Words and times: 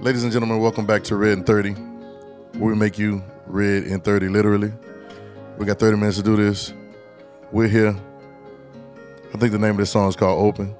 Ladies 0.00 0.22
and 0.22 0.30
gentlemen, 0.30 0.60
welcome 0.60 0.86
back 0.86 1.02
to 1.04 1.16
Red 1.16 1.38
in 1.38 1.44
30, 1.44 1.72
where 1.72 2.72
we 2.72 2.76
make 2.76 3.00
you 3.00 3.20
red 3.46 3.82
in 3.82 4.00
30, 4.00 4.28
literally. 4.28 4.72
We 5.56 5.66
got 5.66 5.80
30 5.80 5.96
minutes 5.96 6.18
to 6.18 6.22
do 6.22 6.36
this. 6.36 6.72
We're 7.50 7.66
here. 7.66 7.96
I 9.34 9.38
think 9.38 9.50
the 9.50 9.58
name 9.58 9.72
of 9.72 9.78
this 9.78 9.90
song 9.90 10.08
is 10.08 10.14
called 10.14 10.40
Open. 10.40 10.72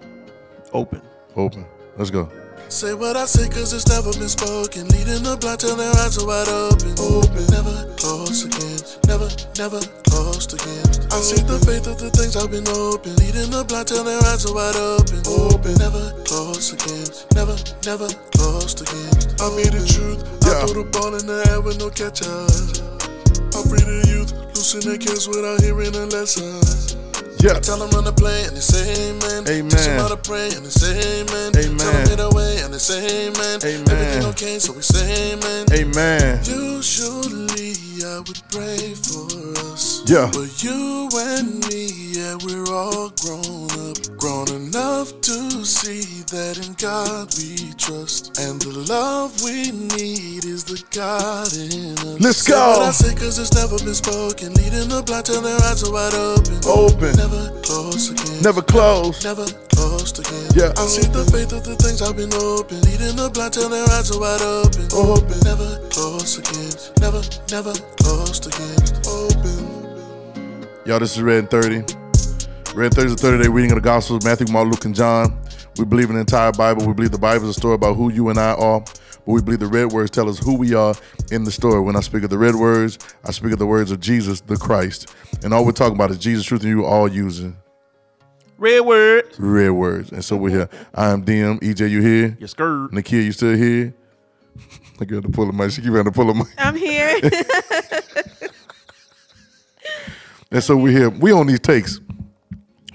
Open. 0.72 1.02
Open. 1.34 1.66
Let's 1.96 2.10
go. 2.10 2.30
Say 2.68 2.92
what 2.92 3.16
I 3.16 3.24
say 3.24 3.48
cause 3.48 3.72
it's 3.72 3.88
never 3.88 4.12
been 4.12 4.28
spoken. 4.28 4.92
Leading 4.92 5.24
the 5.24 5.40
blind 5.40 5.60
till 5.60 5.74
their 5.74 5.88
eyes 6.04 6.20
are 6.20 6.28
wide 6.28 6.52
open. 6.52 6.92
Open, 7.00 7.44
never 7.48 7.72
close 7.96 8.44
again. 8.44 8.76
Never, 9.08 9.24
never 9.56 9.80
closed 10.04 10.52
again. 10.52 10.84
I 11.08 11.16
see 11.24 11.40
the 11.48 11.56
faith 11.64 11.88
of 11.88 11.96
the 11.96 12.12
things 12.12 12.36
I've 12.36 12.52
been 12.52 12.68
open 12.68 13.16
Leading 13.16 13.48
the 13.48 13.64
blind 13.64 13.88
till 13.88 14.04
their 14.04 14.20
eyes 14.28 14.44
are 14.44 14.52
wide 14.52 14.76
open. 14.76 15.24
Open, 15.24 15.80
never 15.80 16.12
close 16.28 16.76
again. 16.76 17.08
Never, 17.32 17.56
never 17.88 18.08
closed 18.36 18.84
again. 18.84 19.16
I 19.40 19.48
be 19.56 19.64
the 19.72 19.80
truth. 19.88 20.20
Yeah. 20.44 20.60
I 20.60 20.68
throw 20.68 20.84
the 20.84 20.92
ball 20.92 21.16
in 21.16 21.24
the 21.24 21.40
air 21.48 21.64
with 21.64 21.80
no 21.80 21.88
catcher 21.88 22.28
I 22.28 23.64
free 23.64 23.80
the 23.80 24.04
youth. 24.12 24.36
Loosen 24.52 24.84
their 24.84 25.00
kids 25.00 25.24
without 25.24 25.64
hearing 25.64 25.96
a 25.96 26.04
lesson 26.12 26.97
Yeah. 27.40 27.60
Tell 27.60 27.78
them 27.78 27.90
run 27.90 28.04
the 28.04 28.12
play 28.12 28.44
and 28.44 28.56
they 28.56 28.60
say 28.60 29.10
amen. 29.10 29.46
Amen. 29.46 29.70
Teach 29.70 29.86
them 29.86 30.00
how 30.00 30.08
to 30.08 30.16
pray 30.16 30.50
and 30.50 30.66
they 30.66 30.74
say 30.74 31.22
amen. 31.22 31.54
Amen. 31.54 31.78
Tell 31.78 31.92
them 31.92 32.06
get 32.06 32.20
away 32.20 32.58
and 32.62 32.74
they 32.74 32.78
say 32.78 33.28
amen. 33.28 33.60
Amen. 33.62 33.88
Everything 33.88 34.26
okay, 34.30 34.58
so 34.58 34.72
we 34.72 34.82
say 34.82 35.32
amen. 35.32 35.66
Amen. 35.72 36.42
Usually 36.42 37.78
I 38.02 38.18
would 38.26 38.42
pray 38.50 38.94
for 38.94 39.30
us. 39.70 40.02
Yeah. 40.10 40.30
But 40.34 40.50
you 40.62 41.08
and 41.14 41.62
me, 41.70 41.86
yeah, 42.18 42.34
we're 42.42 42.66
all 42.74 43.10
grown 43.22 43.57
up. 44.42 44.48
Enough 44.48 45.20
to 45.22 45.64
see 45.64 46.22
that 46.30 46.58
in 46.62 46.74
God 46.74 47.34
we 47.38 47.72
trust. 47.74 48.38
And 48.38 48.60
the 48.60 48.70
love 48.86 49.34
we 49.42 49.72
need 49.72 50.44
is 50.44 50.64
the 50.64 50.78
God 50.94 51.50
in 51.54 51.98
us. 51.98 52.20
Let's 52.20 52.38
Say 52.38 52.52
go. 52.52 52.78
What 52.78 52.88
I 52.88 52.90
say 52.90 53.14
cause 53.14 53.38
it's 53.38 53.54
never 53.54 53.78
been 53.78 53.94
spoken. 53.94 54.54
Leading 54.54 54.88
the 54.88 55.02
blind 55.02 55.26
till 55.26 55.42
their 55.42 55.58
eyes 55.66 55.82
are 55.82 55.92
wide 55.92 56.14
open. 56.14 56.58
Open. 56.66 57.12
Never 57.18 57.50
close 57.62 58.10
again. 58.10 58.42
Never 58.42 58.62
close. 58.62 59.24
Never 59.24 59.46
closed 59.74 60.18
again. 60.22 60.48
Yeah. 60.54 60.72
I 60.78 60.86
see 60.86 61.08
the 61.10 61.24
faith 61.34 61.52
of 61.52 61.64
the 61.64 61.74
things 61.76 62.02
I've 62.02 62.16
been 62.16 62.32
open. 62.34 62.78
Leading 62.86 63.16
the 63.18 63.30
blind 63.30 63.54
till 63.54 63.68
their 63.68 63.86
eyes 63.90 64.14
are 64.14 64.20
wide 64.20 64.42
open. 64.42 64.86
Open. 64.94 65.38
Never 65.42 65.82
close 65.90 66.38
again. 66.38 66.74
Never, 67.02 67.22
never 67.50 67.74
closed 67.98 68.46
again. 68.46 68.78
Open. 69.10 69.66
Y'all, 70.86 71.00
this 71.00 71.16
is 71.16 71.22
Red 71.22 71.44
in 71.44 71.46
30. 71.48 71.97
Red 72.74 72.94
30 72.94 73.06
is 73.06 73.12
a 73.14 73.16
30 73.16 73.42
day 73.44 73.48
reading 73.48 73.72
of 73.72 73.76
the 73.76 73.80
Gospels 73.80 74.24
Matthew, 74.24 74.46
Mark, 74.52 74.68
Luke, 74.68 74.84
and 74.84 74.94
John. 74.94 75.36
We 75.78 75.84
believe 75.84 76.10
in 76.10 76.14
the 76.14 76.20
entire 76.20 76.52
Bible. 76.52 76.86
We 76.86 76.92
believe 76.92 77.10
the 77.10 77.18
Bible 77.18 77.44
is 77.48 77.56
a 77.56 77.60
story 77.60 77.74
about 77.74 77.94
who 77.94 78.12
you 78.12 78.28
and 78.28 78.38
I 78.38 78.52
are. 78.52 78.80
But 78.80 79.26
we 79.26 79.42
believe 79.42 79.58
the 79.60 79.66
red 79.66 79.86
words 79.92 80.10
tell 80.10 80.28
us 80.28 80.38
who 80.38 80.54
we 80.56 80.74
are 80.74 80.94
in 81.32 81.44
the 81.44 81.50
story. 81.50 81.80
When 81.80 81.96
I 81.96 82.00
speak 82.00 82.22
of 82.22 82.30
the 82.30 82.38
red 82.38 82.54
words, 82.54 82.98
I 83.24 83.32
speak 83.32 83.52
of 83.52 83.58
the 83.58 83.66
words 83.66 83.90
of 83.90 84.00
Jesus, 84.00 84.40
the 84.40 84.56
Christ. 84.56 85.12
And 85.42 85.52
all 85.52 85.64
we're 85.64 85.72
talking 85.72 85.94
about 85.94 86.10
is 86.10 86.18
Jesus, 86.18 86.44
truth, 86.44 86.62
and 86.62 86.70
you 86.70 86.84
all 86.84 87.08
using 87.08 87.56
Red 88.58 88.80
words. 88.80 89.38
red 89.38 89.70
words. 89.70 90.12
And 90.12 90.24
so 90.24 90.36
we're 90.36 90.50
here. 90.50 90.68
I 90.94 91.10
am 91.10 91.24
DM. 91.24 91.60
EJ, 91.60 91.90
you 91.90 92.00
here? 92.02 92.36
You 92.40 92.46
skirt. 92.46 92.90
Nakia, 92.92 93.24
you 93.24 93.32
still 93.32 93.56
here? 93.56 93.94
I 95.00 95.04
got 95.04 95.22
to 95.22 95.28
pull 95.28 95.46
the 95.46 95.52
mic. 95.52 95.70
She 95.72 95.80
keep 95.80 95.90
having 95.92 96.04
to 96.04 96.12
pull 96.12 96.26
the 96.26 96.34
mic. 96.34 96.48
I'm 96.58 96.76
here. 96.76 97.18
And 100.50 100.64
so 100.64 100.78
we're 100.78 100.92
here. 100.92 101.10
We 101.10 101.30
on 101.30 101.46
these 101.46 101.60
takes. 101.60 102.00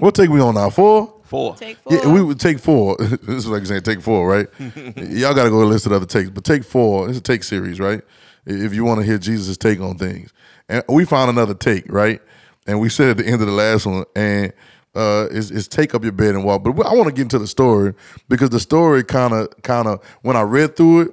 What 0.03 0.15
take 0.15 0.29
we 0.29 0.41
on 0.41 0.55
now? 0.55 0.69
Four? 0.69 1.13
Four. 1.23 1.55
Take 1.55 1.77
four. 1.77 1.93
Yeah, 1.93 2.11
we 2.11 2.21
would 2.21 2.37
take 2.37 2.59
four. 2.59 2.97
this 2.99 3.21
is 3.37 3.47
like 3.47 3.65
saying 3.65 3.83
take 3.83 4.01
four, 4.01 4.27
right? 4.27 4.49
Y'all 4.59 5.33
got 5.33 5.45
to 5.45 5.49
go 5.49 5.59
listen 5.59 5.91
to 5.91 5.95
other 5.95 6.05
takes, 6.05 6.29
but 6.29 6.43
take 6.43 6.65
four. 6.65 7.07
It's 7.07 7.19
a 7.19 7.21
take 7.21 7.41
series, 7.41 7.79
right? 7.79 8.01
If 8.45 8.73
you 8.73 8.83
want 8.83 8.99
to 8.99 9.05
hear 9.05 9.17
Jesus' 9.17 9.55
take 9.55 9.79
on 9.79 9.97
things, 9.97 10.33
and 10.67 10.83
we 10.89 11.05
found 11.05 11.29
another 11.29 11.53
take, 11.53 11.89
right? 11.89 12.21
And 12.67 12.81
we 12.81 12.89
said 12.89 13.11
at 13.11 13.17
the 13.17 13.25
end 13.25 13.39
of 13.39 13.47
the 13.47 13.53
last 13.53 13.85
one, 13.85 14.03
and 14.13 14.51
uh, 14.93 15.27
is 15.31 15.51
is 15.51 15.69
take 15.69 15.95
up 15.95 16.03
your 16.03 16.11
bed 16.11 16.35
and 16.35 16.43
walk. 16.43 16.65
But 16.65 16.85
I 16.85 16.93
want 16.95 17.07
to 17.07 17.13
get 17.13 17.21
into 17.21 17.39
the 17.39 17.47
story 17.47 17.93
because 18.27 18.49
the 18.49 18.59
story 18.59 19.05
kind 19.05 19.33
of, 19.33 19.61
kind 19.61 19.87
of, 19.87 20.03
when 20.21 20.35
I 20.35 20.41
read 20.41 20.75
through 20.75 20.99
it, 21.03 21.11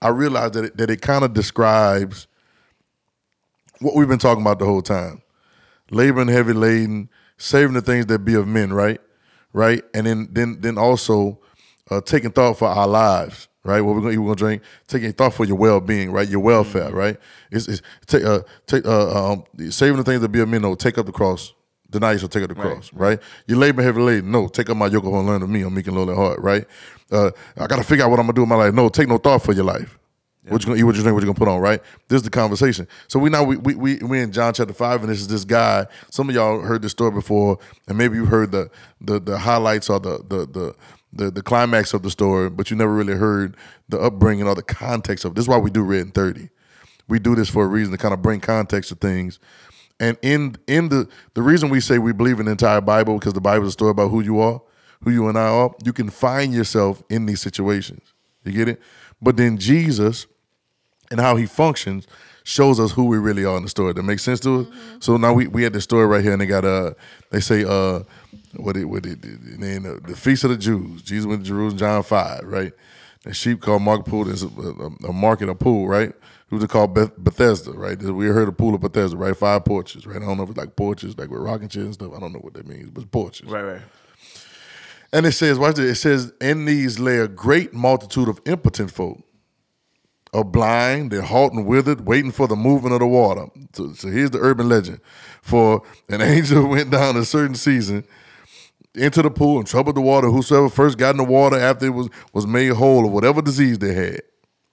I 0.00 0.08
realized 0.08 0.54
that 0.54 0.64
it, 0.64 0.76
that 0.78 0.88
it 0.88 1.02
kind 1.02 1.22
of 1.22 1.34
describes 1.34 2.28
what 3.80 3.94
we've 3.94 4.08
been 4.08 4.18
talking 4.18 4.40
about 4.40 4.58
the 4.58 4.64
whole 4.64 4.80
time 4.80 5.20
laboring 5.90 6.28
heavy 6.28 6.54
laden, 6.54 7.10
saving 7.38 7.74
the 7.74 7.82
things 7.82 8.06
that 8.06 8.20
be 8.20 8.34
of 8.34 8.46
men, 8.46 8.72
right? 8.72 9.00
Right? 9.52 9.82
And 9.94 10.06
then 10.06 10.28
then 10.32 10.60
then 10.60 10.78
also 10.78 11.38
uh, 11.90 12.00
taking 12.00 12.30
thought 12.30 12.58
for 12.58 12.68
our 12.68 12.86
lives, 12.86 13.48
right? 13.64 13.80
What 13.80 13.94
we're 13.94 14.02
gonna 14.02 14.12
eat, 14.14 14.18
we're 14.18 14.26
gonna 14.26 14.36
drink, 14.36 14.62
taking 14.86 15.12
thought 15.12 15.34
for 15.34 15.44
your 15.44 15.56
well 15.56 15.80
being, 15.80 16.10
right? 16.12 16.28
Your 16.28 16.40
welfare, 16.40 16.90
right? 16.90 17.16
It's, 17.50 17.68
it's 17.68 17.82
take 18.06 18.24
uh 18.24 18.40
take 18.66 18.84
uh 18.86 19.32
um 19.32 19.44
saving 19.70 19.96
the 19.96 20.04
things 20.04 20.20
that 20.20 20.28
be 20.30 20.40
of 20.40 20.48
men, 20.48 20.62
no, 20.62 20.74
take 20.74 20.98
up 20.98 21.06
the 21.06 21.12
cross. 21.12 21.52
Deny 21.88 22.12
yourself, 22.12 22.32
take 22.32 22.42
up 22.42 22.48
the 22.48 22.56
cross, 22.56 22.92
right? 22.92 23.20
You 23.46 23.56
labor 23.56 23.80
heavy 23.80 24.00
laden, 24.00 24.30
no, 24.32 24.48
take 24.48 24.68
up 24.68 24.76
my 24.76 24.88
yoke 24.88 25.04
and 25.04 25.26
learn 25.26 25.42
of 25.42 25.48
me, 25.48 25.62
I'm 25.62 25.72
meek 25.72 25.86
and 25.86 25.96
lowly 25.96 26.16
heart, 26.16 26.40
right? 26.40 26.66
Uh, 27.12 27.30
I 27.56 27.66
gotta 27.68 27.84
figure 27.84 28.04
out 28.04 28.10
what 28.10 28.18
I'm 28.18 28.26
gonna 28.26 28.34
do 28.34 28.42
in 28.42 28.48
my 28.48 28.56
life. 28.56 28.74
No, 28.74 28.88
take 28.88 29.08
no 29.08 29.18
thought 29.18 29.42
for 29.42 29.52
your 29.52 29.64
life. 29.64 29.96
What 30.48 30.62
you 30.62 30.66
gonna 30.68 30.80
eat? 30.80 30.84
What 30.84 30.96
you 30.96 31.02
drink? 31.02 31.14
What 31.14 31.22
you 31.22 31.26
gonna 31.26 31.38
put 31.38 31.48
on? 31.48 31.60
Right. 31.60 31.82
This 32.08 32.16
is 32.18 32.22
the 32.22 32.30
conversation. 32.30 32.88
So 33.08 33.18
we 33.18 33.30
now 33.30 33.42
we 33.44 33.56
we 33.56 33.74
we 33.74 33.96
we 33.98 34.20
in 34.20 34.32
John 34.32 34.54
chapter 34.54 34.74
five, 34.74 35.00
and 35.02 35.10
this 35.10 35.20
is 35.20 35.28
this 35.28 35.44
guy. 35.44 35.86
Some 36.10 36.28
of 36.28 36.34
y'all 36.34 36.60
heard 36.60 36.82
this 36.82 36.92
story 36.92 37.10
before, 37.12 37.58
and 37.88 37.98
maybe 37.98 38.16
you 38.16 38.26
heard 38.26 38.52
the 38.52 38.70
the 39.00 39.20
the 39.20 39.38
highlights 39.38 39.90
or 39.90 40.00
the 40.00 40.18
the 40.28 40.46
the 40.46 40.76
the, 41.12 41.30
the 41.30 41.42
climax 41.42 41.94
of 41.94 42.02
the 42.02 42.10
story, 42.10 42.50
but 42.50 42.70
you 42.70 42.76
never 42.76 42.92
really 42.92 43.14
heard 43.14 43.56
the 43.88 43.98
upbringing 44.00 44.46
or 44.46 44.54
the 44.54 44.62
context 44.62 45.24
of. 45.24 45.32
it. 45.32 45.34
This 45.36 45.44
is 45.44 45.48
why 45.48 45.58
we 45.58 45.70
do 45.70 45.82
Red 45.82 46.00
in 46.02 46.10
Thirty. 46.12 46.50
We 47.08 47.18
do 47.18 47.34
this 47.34 47.48
for 47.48 47.64
a 47.64 47.68
reason 47.68 47.92
to 47.92 47.98
kind 47.98 48.14
of 48.14 48.22
bring 48.22 48.40
context 48.40 48.90
to 48.90 48.96
things. 48.96 49.38
And 49.98 50.18
in 50.22 50.56
in 50.66 50.88
the 50.90 51.08
the 51.34 51.42
reason 51.42 51.70
we 51.70 51.80
say 51.80 51.98
we 51.98 52.12
believe 52.12 52.38
in 52.40 52.46
the 52.46 52.52
entire 52.52 52.80
Bible 52.80 53.18
because 53.18 53.32
the 53.32 53.40
Bible 53.40 53.64
is 53.64 53.70
a 53.70 53.72
story 53.72 53.90
about 53.92 54.10
who 54.10 54.20
you 54.20 54.40
are, 54.40 54.60
who 55.02 55.10
you 55.10 55.28
and 55.28 55.38
I 55.38 55.48
are. 55.48 55.74
You 55.84 55.92
can 55.92 56.10
find 56.10 56.52
yourself 56.52 57.02
in 57.08 57.26
these 57.26 57.40
situations. 57.40 58.12
You 58.44 58.52
get 58.52 58.68
it? 58.68 58.80
But 59.22 59.36
then 59.36 59.58
Jesus 59.58 60.26
and 61.10 61.20
how 61.20 61.36
he 61.36 61.46
functions 61.46 62.06
shows 62.44 62.78
us 62.78 62.92
who 62.92 63.04
we 63.04 63.18
really 63.18 63.44
are 63.44 63.56
in 63.56 63.62
the 63.64 63.68
story. 63.68 63.92
That 63.92 64.04
makes 64.04 64.22
sense 64.22 64.40
to 64.40 64.60
us. 64.60 64.66
So 65.00 65.16
now 65.16 65.32
we 65.32 65.46
we 65.48 65.62
had 65.62 65.72
the 65.72 65.80
story 65.80 66.06
right 66.06 66.22
here, 66.22 66.32
and 66.32 66.40
they 66.40 66.46
got 66.46 66.64
uh 66.64 66.94
they 67.30 67.40
say 67.40 67.64
uh 67.64 68.00
what 68.54 68.76
it 68.76 68.84
what 68.84 69.04
it 69.04 69.22
and 69.24 69.62
then 69.62 69.82
the, 69.82 70.00
the 70.06 70.16
feast 70.16 70.44
of 70.44 70.50
the 70.50 70.56
Jews. 70.56 71.02
Jesus 71.02 71.26
went 71.26 71.42
to 71.42 71.48
Jerusalem, 71.48 71.78
John 71.78 72.02
five, 72.02 72.42
right? 72.44 72.72
The 73.24 73.34
sheep 73.34 73.60
called 73.60 73.82
market 73.82 74.06
pool. 74.06 74.24
There's 74.24 74.44
a, 74.44 74.48
a, 74.48 75.08
a 75.08 75.12
market, 75.12 75.48
a 75.48 75.54
pool, 75.54 75.88
right? 75.88 76.12
Who's 76.48 76.62
it 76.62 76.70
called 76.70 76.94
Beth, 76.94 77.16
Bethesda, 77.18 77.72
right? 77.72 78.00
We 78.00 78.26
heard 78.26 78.46
of 78.46 78.56
pool 78.56 78.76
of 78.76 78.80
Bethesda, 78.80 79.16
right? 79.16 79.36
Five 79.36 79.64
porches, 79.64 80.06
right? 80.06 80.22
I 80.22 80.24
don't 80.24 80.36
know 80.36 80.44
if 80.44 80.50
it's 80.50 80.58
like 80.58 80.76
porches, 80.76 81.18
like 81.18 81.28
with 81.28 81.40
rocking 81.40 81.68
chairs 81.68 81.86
and 81.86 81.94
stuff. 81.94 82.12
I 82.16 82.20
don't 82.20 82.32
know 82.32 82.38
what 82.38 82.54
that 82.54 82.68
means, 82.68 82.90
but 82.90 83.00
it's 83.00 83.10
porches. 83.10 83.50
Right, 83.50 83.64
right. 83.64 83.82
And 85.12 85.26
it 85.26 85.32
says, 85.32 85.58
watch 85.58 85.74
this. 85.74 85.98
It 85.98 86.00
says, 86.00 86.32
in 86.40 86.66
these 86.66 87.00
lay 87.00 87.18
a 87.18 87.26
great 87.26 87.74
multitude 87.74 88.28
of 88.28 88.40
impotent 88.44 88.92
folk, 88.92 89.24
of 90.32 90.52
blind, 90.52 91.10
they're 91.10 91.22
halt 91.22 91.52
and 91.52 91.66
withered, 91.66 92.06
waiting 92.06 92.30
for 92.30 92.46
the 92.46 92.56
movement 92.56 92.94
of 92.94 93.00
the 93.00 93.06
water. 93.06 93.46
So, 93.72 93.92
so 93.92 94.08
here's 94.08 94.30
the 94.30 94.38
urban 94.38 94.68
legend. 94.68 95.00
For 95.42 95.82
an 96.08 96.20
angel 96.22 96.66
went 96.68 96.90
down 96.90 97.16
a 97.16 97.24
certain 97.24 97.54
season 97.54 98.04
into 98.94 99.22
the 99.22 99.30
pool 99.30 99.58
and 99.58 99.66
troubled 99.66 99.96
the 99.96 100.00
water. 100.00 100.28
Whosoever 100.28 100.68
first 100.68 100.98
got 100.98 101.10
in 101.10 101.18
the 101.18 101.24
water 101.24 101.58
after 101.58 101.86
it 101.86 101.90
was, 101.90 102.08
was 102.32 102.46
made 102.46 102.72
whole 102.72 103.06
of 103.06 103.12
whatever 103.12 103.42
disease 103.42 103.78
they 103.78 103.94
had. 103.94 104.22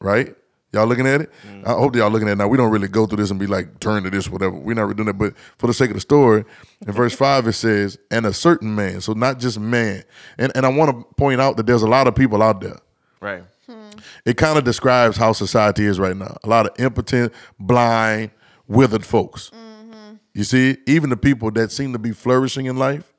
Right? 0.02 0.36
Y'all 0.74 0.88
looking 0.88 1.06
at 1.06 1.22
it? 1.22 1.31
Mm. 1.47 1.68
I 1.68 1.74
hope 1.74 1.96
y'all 1.96 2.09
looking 2.09 2.28
at 2.28 2.31
it 2.31 2.38
now. 2.38 2.47
We 2.47 2.58
don't 2.58 2.72
really 2.72 2.88
go 2.88 3.06
through 3.06 3.18
this 3.18 3.30
and 3.30 3.40
be 3.40 3.46
like, 3.46 3.80
turn 3.80 4.03
to 4.03 4.09
this, 4.09 4.28
whatever. 4.28 4.56
We're 4.56 4.74
not 4.74 4.84
really 4.84 4.96
doing 4.96 5.06
that. 5.06 5.19
But 5.19 5.38
for 5.59 5.68
the 5.68 5.74
sake 5.74 5.92
of 5.92 5.96
the 5.96 6.02
story, 6.02 6.46
in 6.86 6.92
verse 6.94 7.13
5, 7.13 7.47
it 7.47 7.53
says, 7.53 8.00
and 8.09 8.25
a 8.25 8.34
certain 8.34 8.74
man. 8.74 9.00
So 9.00 9.13
not 9.13 9.40
just 9.40 9.59
man. 9.59 10.03
And, 10.40 10.52
and 10.56 10.66
I 10.66 10.69
want 10.69 10.90
to 10.90 11.16
point 11.16 11.40
out 11.40 11.58
that 11.58 11.68
there's 11.68 11.84
a 11.84 11.88
lot 11.88 12.08
of 12.08 12.16
people 12.16 12.42
out 12.42 12.59
there. 12.59 12.80
Right. 13.22 13.44
Hmm. 13.68 13.89
It 14.25 14.38
kind 14.38 14.57
of 14.57 14.63
describes 14.63 15.18
how 15.18 15.33
society 15.33 15.86
is 15.86 16.00
right 16.00 16.15
now. 16.15 16.38
A 16.44 16.50
lot 16.50 16.68
of 16.68 16.80
impotent, 16.80 17.33
blind, 17.60 18.31
withered 18.68 19.06
folks. 19.06 19.51
Mm-hmm. 19.51 20.15
You 20.33 20.44
see, 20.44 20.77
even 20.86 21.10
the 21.10 21.18
people 21.18 21.51
that 21.51 21.71
seem 21.71 21.94
to 21.94 22.00
be 22.00 22.12
flourishing 22.12 22.65
in 22.65 22.77
life, 22.77 23.13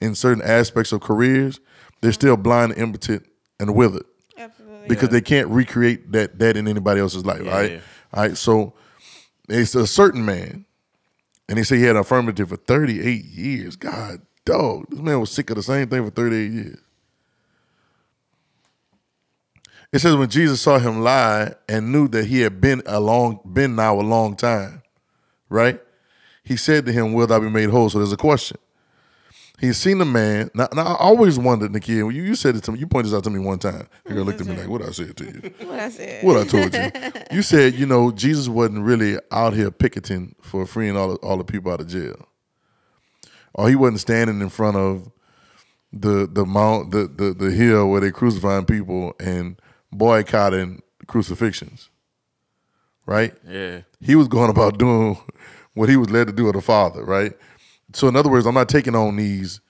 in 0.00 0.14
certain 0.14 0.42
aspects 0.42 0.92
of 0.92 1.00
careers, 1.00 1.60
they're 2.00 2.12
still 2.12 2.34
mm-hmm. 2.34 2.42
blind, 2.42 2.74
impotent, 2.76 3.26
and 3.60 3.74
withered 3.74 4.04
Absolutely. 4.36 4.88
because 4.88 5.08
they 5.10 5.20
can't 5.20 5.48
recreate 5.48 6.12
that 6.12 6.38
that 6.38 6.56
in 6.56 6.66
anybody 6.66 7.00
else's 7.00 7.24
life, 7.24 7.42
Yeah, 7.44 7.52
right? 7.52 7.70
yeah. 7.72 7.80
All 8.12 8.22
right. 8.22 8.36
So 8.36 8.74
it's 9.48 9.74
a 9.74 9.86
certain 9.86 10.24
man, 10.24 10.64
and 11.48 11.58
he 11.58 11.64
said 11.64 11.78
he 11.78 11.84
had 11.84 11.96
an 11.96 11.98
infirmity 11.98 12.44
for 12.44 12.56
38 12.56 13.24
years. 13.24 13.76
God, 13.76 14.22
dog, 14.44 14.86
this 14.90 15.00
man 15.00 15.20
was 15.20 15.30
sick 15.30 15.50
of 15.50 15.56
the 15.56 15.62
same 15.62 15.88
thing 15.88 16.04
for 16.04 16.10
38 16.10 16.50
years. 16.50 16.78
It 19.92 20.00
says 20.00 20.16
when 20.16 20.30
Jesus 20.30 20.60
saw 20.62 20.78
him 20.78 21.02
lie 21.02 21.54
and 21.68 21.92
knew 21.92 22.08
that 22.08 22.24
he 22.24 22.40
had 22.40 22.60
been 22.60 22.82
a 22.86 22.98
long, 22.98 23.40
been 23.52 23.76
now 23.76 24.00
a 24.00 24.02
long 24.02 24.36
time, 24.36 24.82
right? 25.50 25.80
He 26.42 26.56
said 26.56 26.86
to 26.86 26.92
him, 26.92 27.12
"Will 27.12 27.26
thou 27.26 27.38
be 27.40 27.50
made 27.50 27.68
whole?" 27.68 27.90
So 27.90 27.98
there's 27.98 28.12
a 28.12 28.16
question. 28.16 28.56
He's 29.60 29.76
seen 29.76 30.00
a 30.00 30.04
man. 30.04 30.50
Now, 30.54 30.68
now 30.72 30.86
I 30.86 30.94
always 30.96 31.38
wondered, 31.38 31.72
Nikki, 31.72 31.92
you, 31.92 32.10
you 32.10 32.34
said 32.34 32.56
it 32.56 32.64
to 32.64 32.72
me. 32.72 32.80
You 32.80 32.86
pointed 32.88 33.12
this 33.12 33.16
out 33.16 33.22
to 33.24 33.30
me 33.30 33.38
one 33.38 33.60
time. 33.60 33.86
The 34.04 34.14
girl 34.14 34.24
looked 34.24 34.40
at 34.40 34.46
me 34.46 34.56
like, 34.56 34.68
"What 34.68 34.82
I 34.82 34.90
said 34.90 35.16
to 35.18 35.24
you? 35.24 35.54
What 35.68 35.78
I 35.78 35.88
said. 35.90 36.24
What 36.24 36.36
I 36.38 36.44
told 36.44 36.74
you?" 36.74 37.12
You 37.36 37.42
said, 37.42 37.74
you 37.74 37.86
know, 37.86 38.10
Jesus 38.10 38.48
wasn't 38.48 38.82
really 38.82 39.18
out 39.30 39.52
here 39.52 39.70
picketing 39.70 40.34
for 40.42 40.66
freeing 40.66 40.96
all 40.96 41.10
the, 41.10 41.16
all 41.16 41.36
the 41.36 41.44
people 41.44 41.70
out 41.70 41.80
of 41.80 41.86
jail, 41.86 42.28
or 43.54 43.68
he 43.68 43.76
wasn't 43.76 44.00
standing 44.00 44.40
in 44.40 44.48
front 44.48 44.78
of 44.78 45.10
the 45.92 46.26
the 46.30 46.46
mount 46.46 46.90
the 46.90 47.06
the, 47.06 47.34
the 47.34 47.50
hill 47.50 47.88
where 47.90 48.00
they 48.00 48.10
crucifying 48.10 48.64
people 48.64 49.14
and 49.20 49.60
boycotting 49.92 50.82
crucifixions, 51.06 51.90
right? 53.06 53.34
Yeah. 53.48 53.82
he 54.00 54.14
was 54.14 54.28
going 54.28 54.50
about 54.50 54.78
doing 54.78 55.18
what 55.74 55.88
he 55.88 55.96
was 55.96 56.10
led 56.10 56.26
to 56.26 56.32
do 56.32 56.48
of 56.48 56.54
the 56.54 56.60
Father, 56.62 57.04
right? 57.04 57.32
So, 57.94 58.08
in 58.08 58.16
other 58.16 58.30
words, 58.30 58.46
I'm 58.46 58.54
not 58.54 58.68
taking 58.68 58.94
on 58.94 59.16
these 59.16 59.60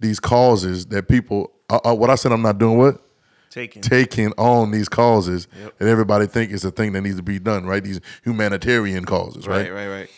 these 0.00 0.20
causes 0.20 0.86
that 0.86 1.08
people. 1.08 1.52
Uh, 1.70 1.80
uh, 1.84 1.94
what 1.94 2.08
I 2.10 2.14
said, 2.14 2.32
I'm 2.32 2.42
not 2.42 2.58
doing 2.58 2.78
what 2.78 3.02
Taking. 3.50 3.82
taking 3.82 4.32
on 4.38 4.70
these 4.70 4.88
causes 4.88 5.48
Yep. 5.58 5.78
that 5.78 5.88
everybody 5.88 6.26
think 6.26 6.50
is 6.52 6.64
a 6.64 6.70
thing 6.70 6.92
that 6.92 7.00
needs 7.02 7.16
to 7.16 7.22
be 7.22 7.38
done, 7.38 7.66
right? 7.66 7.82
These 7.82 8.00
humanitarian 8.24 9.04
causes, 9.04 9.46
right, 9.48 9.72
right, 9.72 9.88
right. 9.88 10.10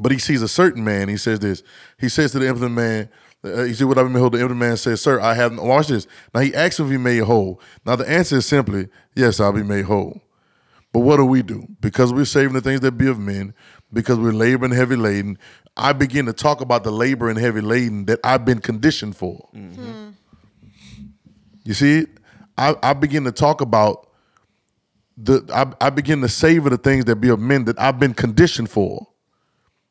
but 0.00 0.12
he 0.12 0.18
sees 0.18 0.42
a 0.42 0.48
certain 0.48 0.82
man. 0.84 1.08
He 1.08 1.16
says 1.16 1.40
this. 1.40 1.62
He 1.98 2.08
says 2.08 2.32
to 2.32 2.38
the 2.38 2.46
impotent 2.48 2.72
man, 2.72 3.08
uh, 3.44 3.62
"You 3.64 3.74
see 3.74 3.84
what 3.84 3.98
I've 3.98 4.06
been 4.06 4.12
behold." 4.14 4.32
The 4.32 4.38
impotent 4.38 4.60
man 4.60 4.76
says, 4.76 5.00
"Sir, 5.00 5.20
I 5.20 5.34
have." 5.34 5.56
Watch 5.58 5.88
this. 5.88 6.06
Now 6.34 6.40
he 6.40 6.54
asks 6.54 6.80
if 6.80 6.88
he 6.88 6.96
made 6.96 7.20
whole. 7.20 7.60
Now 7.84 7.96
the 7.96 8.08
answer 8.08 8.36
is 8.36 8.46
simply, 8.46 8.88
"Yes, 9.14 9.40
I'll 9.40 9.52
be 9.52 9.62
made 9.62 9.84
whole." 9.84 10.22
But 10.92 11.00
what 11.00 11.16
do 11.18 11.24
we 11.26 11.42
do? 11.42 11.66
Because 11.80 12.12
we're 12.12 12.24
saving 12.24 12.54
the 12.54 12.60
things 12.60 12.80
that 12.80 12.92
be 12.92 13.06
of 13.08 13.18
men, 13.18 13.52
because 13.92 14.18
we're 14.18 14.32
laboring 14.32 14.72
heavy 14.72 14.96
laden. 14.96 15.38
I 15.76 15.92
begin 15.92 16.24
to 16.26 16.32
talk 16.32 16.60
about 16.62 16.84
the 16.84 16.90
labor 16.92 17.28
and 17.28 17.38
heavy 17.38 17.60
laden 17.60 18.06
that 18.06 18.20
I've 18.24 18.44
been 18.44 18.60
conditioned 18.60 19.16
for. 19.16 19.48
You 21.64 21.74
see. 21.74 22.06
I, 22.58 22.74
I 22.82 22.94
begin 22.94 23.24
to 23.24 23.32
talk 23.32 23.60
about 23.60 24.08
the. 25.18 25.44
I, 25.52 25.86
I 25.86 25.90
begin 25.90 26.22
to 26.22 26.28
savor 26.28 26.70
the 26.70 26.78
things 26.78 27.04
that 27.04 27.16
be 27.16 27.28
of 27.28 27.38
men 27.38 27.66
that 27.66 27.78
I've 27.78 28.00
been 28.00 28.14
conditioned 28.14 28.70
for. 28.70 29.06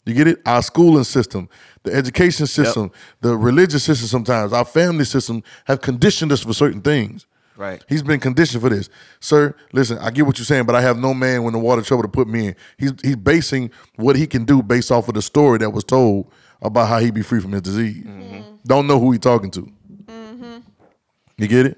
You 0.06 0.14
get 0.14 0.28
it? 0.28 0.42
Our 0.46 0.62
schooling 0.62 1.04
system, 1.04 1.50
the 1.84 1.94
education 1.94 2.46
system, 2.46 2.92
the 3.22 3.36
religious 3.36 3.84
system. 3.84 4.08
Sometimes 4.08 4.54
our 4.54 4.66
family 4.66 5.06
system 5.06 5.44
have 5.66 5.82
conditioned 5.82 6.32
us 6.32 6.44
for 6.44 6.54
certain 6.54 6.82
things. 6.82 7.26
Right. 7.58 7.84
He's 7.88 8.04
been 8.04 8.20
conditioned 8.20 8.62
for 8.62 8.70
this, 8.70 8.90
sir. 9.22 9.56
Listen, 9.72 9.98
I 10.00 10.12
get 10.12 10.26
what 10.26 10.38
you're 10.38 10.46
saying, 10.46 10.66
but 10.66 10.76
I 10.76 10.82
have 10.82 10.98
no 10.98 11.14
man 11.14 11.44
when 11.44 11.54
the 11.54 11.60
water 11.60 11.82
trouble 11.82 12.04
to 12.04 12.10
put 12.10 12.28
me 12.28 12.48
in. 12.48 12.56
He's 12.78 12.94
he's 13.02 13.16
basing 13.16 13.72
what 13.96 14.16
he 14.16 14.28
can 14.28 14.44
do 14.44 14.62
based 14.62 14.92
off 14.92 15.08
of 15.08 15.14
the 15.14 15.22
story 15.22 15.58
that 15.60 15.70
was 15.70 15.86
told 15.86 16.32
about 16.62 16.88
how 16.88 17.00
he'd 17.00 17.14
be 17.14 17.22
free 17.22 17.40
from 17.40 17.54
his 17.54 17.62
disease. 17.62 18.04
Mm-hmm. 18.04 18.22
Mm-hmm. 18.22 18.56
Don't 18.66 18.88
know 18.88 19.00
who 19.00 19.12
he 19.12 19.20
talking 19.20 19.52
to. 19.52 19.72
Mm-hmm. 20.06 20.58
You 21.38 21.48
get 21.48 21.66
it? 21.66 21.78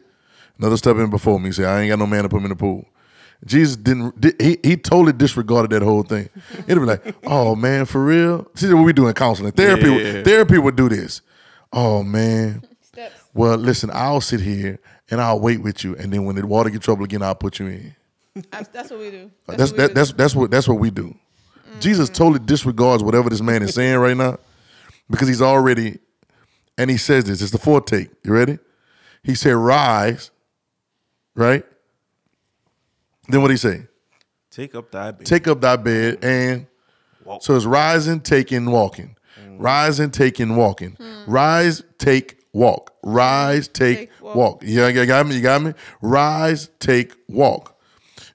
Another 0.57 0.77
step 0.77 0.95
in 0.97 1.09
before 1.12 1.39
me. 1.39 1.51
Say, 1.51 1.65
I 1.65 1.81
ain't 1.81 1.89
got 1.89 2.00
no 2.00 2.07
man 2.07 2.24
to 2.24 2.29
put 2.29 2.39
me 2.39 2.45
in 2.45 2.50
the 2.50 2.56
pool. 2.56 2.85
Jesus 3.45 3.75
didn't. 3.75 4.19
di- 4.19 4.34
He 4.39 4.57
he 4.63 4.78
totally 4.78 5.13
disregarded 5.13 5.72
that 5.72 5.84
whole 5.84 6.04
thing. 6.04 6.30
It'd 6.68 6.80
be 6.80 6.80
like, 6.80 7.16
oh 7.25 7.56
man, 7.56 7.86
for 7.86 8.04
real. 8.04 8.50
See 8.56 8.74
what 8.74 8.84
we 8.84 8.94
do 8.94 9.07
in 9.07 9.13
counseling. 9.13 9.51
Therapy. 9.51 9.92
Yeah. 9.92 10.24
Therapy 10.24 10.57
would 10.57 10.75
do 10.75 10.89
this. 10.89 11.22
Oh 11.72 12.04
man. 12.04 12.63
Steps. 12.81 13.24
Well, 13.34 13.57
listen, 13.57 13.92
I'll 13.94 14.22
sit 14.22 14.42
here 14.42 14.80
and 15.10 15.22
I'll 15.22 15.39
wait 15.39 15.62
with 15.62 15.84
you, 15.84 15.95
and 15.95 16.12
then 16.12 16.25
when 16.25 16.36
the 16.36 16.45
water 16.45 16.69
get 16.69 16.81
trouble 16.81 17.04
again, 17.04 17.22
I'll 17.22 17.36
put 17.36 17.60
you 17.60 17.68
in. 17.68 17.95
Uh, 18.36 18.42
that's, 18.51 18.69
that's 18.69 18.92
what 18.92 19.00
we 19.00 19.12
do. 19.12 19.31
That's 19.48 19.60
what 19.60 19.72
we 19.72 19.78
that, 19.78 19.88
do. 19.89 19.94
that's 19.94 20.13
that's 20.13 20.36
what 20.36 20.51
that's 20.51 20.68
what 20.68 20.80
we 20.80 20.89
do. 20.89 21.16
Jesus 21.80 22.10
mm. 22.10 22.16
totally 22.16 22.39
disregards 22.44 23.04
whatever 23.04 23.30
this 23.30 23.42
man 23.42 23.62
is 23.62 23.75
saying 23.75 23.98
right 23.98 24.18
now, 24.18 24.39
because 25.10 25.28
he's 25.28 25.42
already, 25.42 26.00
and 26.78 26.89
he 26.89 26.98
says 26.98 27.25
this. 27.25 27.42
It's 27.42 27.51
the 27.51 27.57
fourth 27.57 27.86
take. 27.86 28.10
You 28.24 28.34
ready? 28.34 28.57
He 29.24 29.36
said, 29.36 29.54
"Rise." 29.56 30.31
Right. 31.36 31.63
Then 33.29 33.41
what 33.41 33.51
he 33.51 33.57
say? 33.57 33.83
Take 34.51 34.75
up 34.75 34.91
thy 34.91 35.12
bed. 35.12 35.25
Take 35.25 35.47
up 35.47 35.62
thy 35.62 35.75
bed 35.75 36.15
mm-hmm. 36.21 36.25
and 36.25 36.68
Walk. 37.24 37.44
so 37.44 37.56
it's 37.56 37.65
rising, 37.65 38.21
taking, 38.21 38.65
walking. 38.71 39.15
Mm. 39.41 39.57
Rising, 39.59 40.12
taking, 40.12 40.56
walking. 40.56 40.91
Hmm. 40.91 41.24
Rise, 41.31 41.83
take, 41.97 42.39
walk. 42.53 42.94
Rise, 43.03 43.68
take, 43.68 43.97
Take, 43.97 44.09
walk. 44.21 44.35
walk. 44.35 44.63
Yeah, 44.65 44.88
you 44.88 45.06
got 45.06 45.27
me. 45.27 45.35
You 45.35 45.41
got 45.41 45.62
me. 45.62 45.74
Rise, 46.01 46.69
take, 46.79 47.13
walk. 47.27 47.77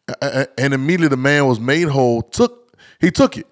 A- 0.09 0.15
a- 0.21 0.61
And 0.61 0.75
immediately 0.75 1.09
the 1.09 1.17
man 1.17 1.47
was 1.47 1.59
made 1.59 1.89
whole. 1.89 2.23
Took 2.23 2.77
he 3.01 3.11
took 3.11 3.37
it, 3.37 3.47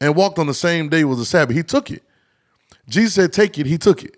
and 0.00 0.14
walked 0.14 0.38
on 0.38 0.46
the 0.46 0.54
same 0.54 0.88
day 0.88 1.02
was 1.04 1.18
the 1.18 1.24
Sabbath. 1.24 1.56
He 1.56 1.62
took 1.62 1.90
it. 1.90 2.02
Jesus 2.88 3.14
said, 3.14 3.32
"Take 3.32 3.58
it." 3.58 3.66
He 3.66 3.78
took 3.78 4.04
it. 4.04 4.16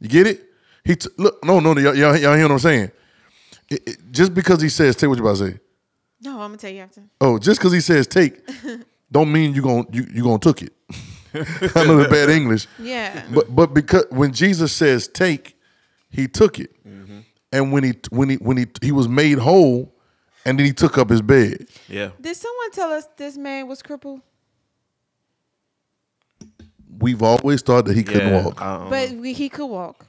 You 0.00 0.08
get 0.08 0.26
it? 0.26 0.44
He 0.84 0.96
t- 0.96 1.08
look. 1.18 1.42
No, 1.44 1.60
no, 1.60 1.76
y'all, 1.78 1.94
y'all, 1.94 2.16
y'all 2.16 2.34
hear 2.34 2.44
what 2.44 2.52
I'm 2.52 2.58
saying? 2.58 2.90
It- 3.70 3.82
it- 3.88 3.98
just 4.12 4.34
because 4.34 4.60
he 4.62 4.68
says, 4.68 4.96
"Take," 4.96 5.08
what 5.08 5.18
you 5.18 5.24
about 5.24 5.36
to 5.38 5.50
say? 5.52 5.60
No, 6.20 6.32
I'm 6.40 6.50
gonna 6.50 6.56
tell 6.56 6.70
you 6.70 6.80
after. 6.80 7.02
Oh, 7.20 7.38
just 7.38 7.60
because 7.60 7.72
he 7.72 7.80
says 7.80 8.06
take, 8.06 8.40
don't 9.12 9.30
mean 9.30 9.54
you 9.54 9.62
gon' 9.62 9.86
you 9.92 10.06
you 10.12 10.22
gonna 10.24 10.38
took 10.38 10.62
it. 10.62 10.72
I 11.34 11.84
know 11.84 12.02
the 12.02 12.08
bad 12.10 12.30
English, 12.30 12.66
Yeah. 12.78 13.24
but 13.32 13.54
but 13.54 13.74
because 13.74 14.06
when 14.10 14.32
Jesus 14.32 14.72
says 14.72 15.06
take, 15.06 15.56
he 16.10 16.26
took 16.26 16.58
it, 16.58 16.70
Mm-hmm. 16.86 17.18
and 17.52 17.72
when 17.72 17.84
he 17.84 17.92
when 18.10 18.30
he 18.30 18.36
when 18.36 18.56
he 18.56 18.66
he 18.82 18.90
was 18.90 19.06
made 19.08 19.38
whole, 19.38 19.94
and 20.44 20.58
then 20.58 20.66
he 20.66 20.72
took 20.72 20.98
up 20.98 21.10
his 21.10 21.20
bed. 21.22 21.68
Yeah. 21.88 22.10
Did 22.20 22.34
someone 22.36 22.70
tell 22.72 22.90
us 22.90 23.06
this 23.16 23.36
man 23.36 23.68
was 23.68 23.82
crippled? 23.82 24.22
We've 26.98 27.22
always 27.22 27.62
thought 27.62 27.84
that 27.84 27.96
he 27.96 28.02
couldn't 28.02 28.28
yeah. 28.28 28.44
walk. 28.44 28.58
But 28.90 29.12
we, 29.12 29.32
he 29.32 29.48
could 29.48 29.66
walk. 29.66 30.06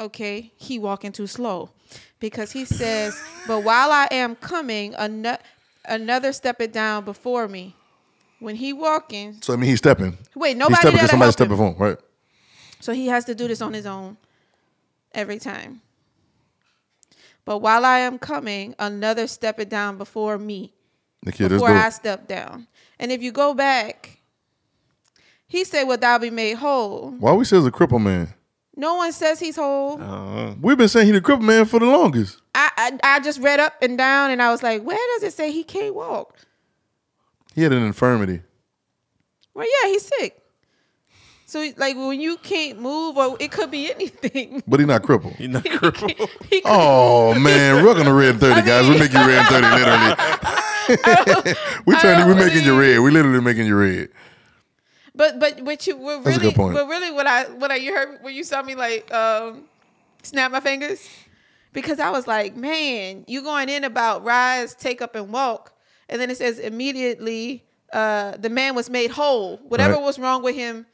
Okay, 0.00 0.52
he 0.56 0.78
walking 0.78 1.12
too 1.12 1.26
slow, 1.26 1.70
because 2.20 2.52
he 2.52 2.64
says, 2.64 3.18
"But 3.46 3.60
while 3.60 3.90
I 3.90 4.08
am 4.10 4.36
coming, 4.36 4.94
ano- 4.94 5.38
another 5.84 6.32
step 6.32 6.60
it 6.60 6.72
down 6.72 7.04
before 7.04 7.48
me." 7.48 7.74
When 8.40 8.54
he 8.54 8.72
walking, 8.72 9.38
so 9.40 9.52
I 9.52 9.56
mean, 9.56 9.68
he's 9.70 9.78
stepping. 9.78 10.16
wait, 10.36 10.56
nobody. 10.56 10.74
He's 10.74 10.78
stepping 10.78 10.92
because 10.96 11.10
somebody's 11.10 11.32
stepping 11.32 11.52
him. 11.52 11.58
for 11.58 11.66
him, 11.72 11.76
right? 11.76 11.98
So 12.80 12.92
he 12.92 13.08
has 13.08 13.24
to 13.24 13.34
do 13.34 13.48
this 13.48 13.60
on 13.60 13.72
his 13.72 13.84
own 13.84 14.16
every 15.12 15.38
time. 15.40 15.80
But 17.44 17.58
while 17.58 17.84
I 17.84 18.00
am 18.00 18.18
coming, 18.18 18.74
another 18.78 19.26
step 19.26 19.58
it 19.58 19.68
down 19.68 19.98
before 19.98 20.38
me, 20.38 20.72
before 21.24 21.70
I 21.70 21.90
step 21.90 22.28
down. 22.28 22.68
And 23.00 23.10
if 23.10 23.22
you 23.22 23.32
go 23.32 23.54
back, 23.54 24.20
he 25.48 25.64
said, 25.64 25.84
"Will 25.84 25.96
thou 25.96 26.18
be 26.18 26.30
made 26.30 26.54
whole?" 26.58 27.10
Why 27.18 27.32
we 27.32 27.44
says 27.44 27.66
a 27.66 27.70
cripple 27.70 28.00
man? 28.00 28.34
No 28.78 28.94
one 28.94 29.12
says 29.12 29.40
he's 29.40 29.56
whole. 29.56 30.00
uh, 30.00 30.54
We've 30.60 30.78
been 30.78 30.88
saying 30.88 31.06
he 31.06 31.12
the 31.12 31.20
cripple 31.20 31.42
man 31.42 31.64
for 31.66 31.80
the 31.80 31.86
longest. 31.86 32.40
I, 32.54 32.70
I 32.76 33.16
I 33.16 33.20
just 33.20 33.40
read 33.40 33.58
up 33.60 33.74
and 33.82 33.98
down, 33.98 34.30
and 34.30 34.40
I 34.40 34.50
was 34.52 34.62
like, 34.62 34.82
"Where 34.84 34.96
does 35.16 35.24
it 35.24 35.32
say 35.36 35.50
he 35.52 35.64
can't 35.64 35.94
walk?" 35.94 36.34
He 37.54 37.62
had 37.62 37.72
an 37.72 37.82
infirmity. 37.82 38.40
Well, 39.52 39.66
yeah, 39.66 39.88
he's 39.90 40.06
sick. 40.06 40.40
So 41.46 41.66
like 41.76 41.96
when 41.96 42.20
you 42.20 42.36
can't 42.36 42.80
move, 42.80 43.16
or 43.16 43.36
it 43.40 43.50
could 43.50 43.70
be 43.70 43.90
anything. 43.92 44.62
But 44.68 44.78
he's 44.80 44.86
not 44.86 45.02
crippled. 45.02 45.32
he's 45.34 45.48
not 45.48 45.64
crippled. 45.64 46.10
He 46.10 46.16
could- 46.60 46.62
Oh 46.66 47.34
man, 47.34 47.84
we're 47.84 47.94
gonna 47.94 48.14
red 48.14 48.38
thirty, 48.38 48.62
guys. 48.64 48.88
We 48.88 48.96
make 48.98 49.12
you 49.12 49.18
red 49.18 49.44
thirty, 49.48 49.66
literally. 49.66 50.14
we 51.86 51.96
turning, 51.96 52.26
We're 52.28 52.34
making 52.46 52.64
you 52.64 52.78
red. 52.78 53.00
We 53.00 53.10
literally 53.10 53.40
making 53.40 53.66
you 53.66 53.76
red. 53.76 54.08
But 55.18 55.38
but 55.40 55.60
what 55.62 55.86
you 55.86 55.96
what 55.96 56.22
That's 56.24 56.36
a 56.36 56.40
really 56.40 56.50
good 56.50 56.54
point. 56.56 56.74
but 56.74 56.86
really 56.86 57.10
what 57.10 57.26
I 57.26 57.44
what 57.60 57.70
I 57.70 57.74
you 57.76 57.92
heard 57.94 58.22
when 58.22 58.34
you 58.34 58.44
saw 58.44 58.62
me 58.62 58.74
like 58.74 59.12
um 59.12 59.64
snap 60.22 60.50
my 60.52 60.60
fingers 60.60 61.06
because 61.72 61.98
I 61.98 62.10
was 62.10 62.26
like 62.26 62.56
man 62.56 63.24
you 63.26 63.42
going 63.42 63.68
in 63.68 63.82
about 63.84 64.24
rise 64.24 64.74
take 64.74 65.02
up 65.02 65.14
and 65.16 65.32
walk 65.32 65.72
and 66.08 66.20
then 66.20 66.30
it 66.30 66.36
says 66.38 66.58
immediately 66.58 67.64
uh 67.92 68.36
the 68.36 68.48
man 68.48 68.74
was 68.74 68.88
made 68.88 69.10
whole 69.10 69.56
whatever 69.72 69.94
Right. 69.94 70.02
was 70.02 70.18
wrong 70.18 70.42
with 70.42 70.54
him 70.54 70.86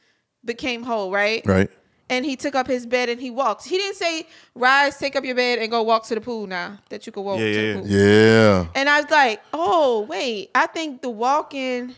became 0.43 0.81
whole 0.83 1.11
right 1.11 1.45
Right. 1.45 1.69
and 2.09 2.25
he 2.25 2.35
took 2.35 2.55
up 2.55 2.67
his 2.67 2.85
bed 2.85 3.09
and 3.09 3.19
he 3.21 3.29
walked 3.31 3.65
he 3.65 3.77
didn't 3.77 3.95
say 3.97 4.25
rise 4.55 4.97
take 4.97 5.15
up 5.15 5.23
your 5.23 5.35
bed 5.35 5.59
and 5.59 5.69
go 5.69 5.83
walk 5.83 6.05
to 6.07 6.15
the 6.15 6.21
pool 6.21 6.47
now 6.47 6.79
that 6.89 7.05
you 7.05 7.11
could 7.11 7.21
walk 7.21 7.39
Yeah, 7.39 7.45
to 7.45 7.51
yeah, 7.61 7.73
the 7.73 7.79
pool 7.79 7.87
Yeah. 7.87 8.67
and 8.75 8.89
I 8.89 9.01
was 9.01 9.09
like, 9.11 9.41
oh, 9.53 10.01
wait, 10.09 10.49
I 10.55 10.65
think 10.67 11.01
the 11.01 11.09
walking 11.09 11.95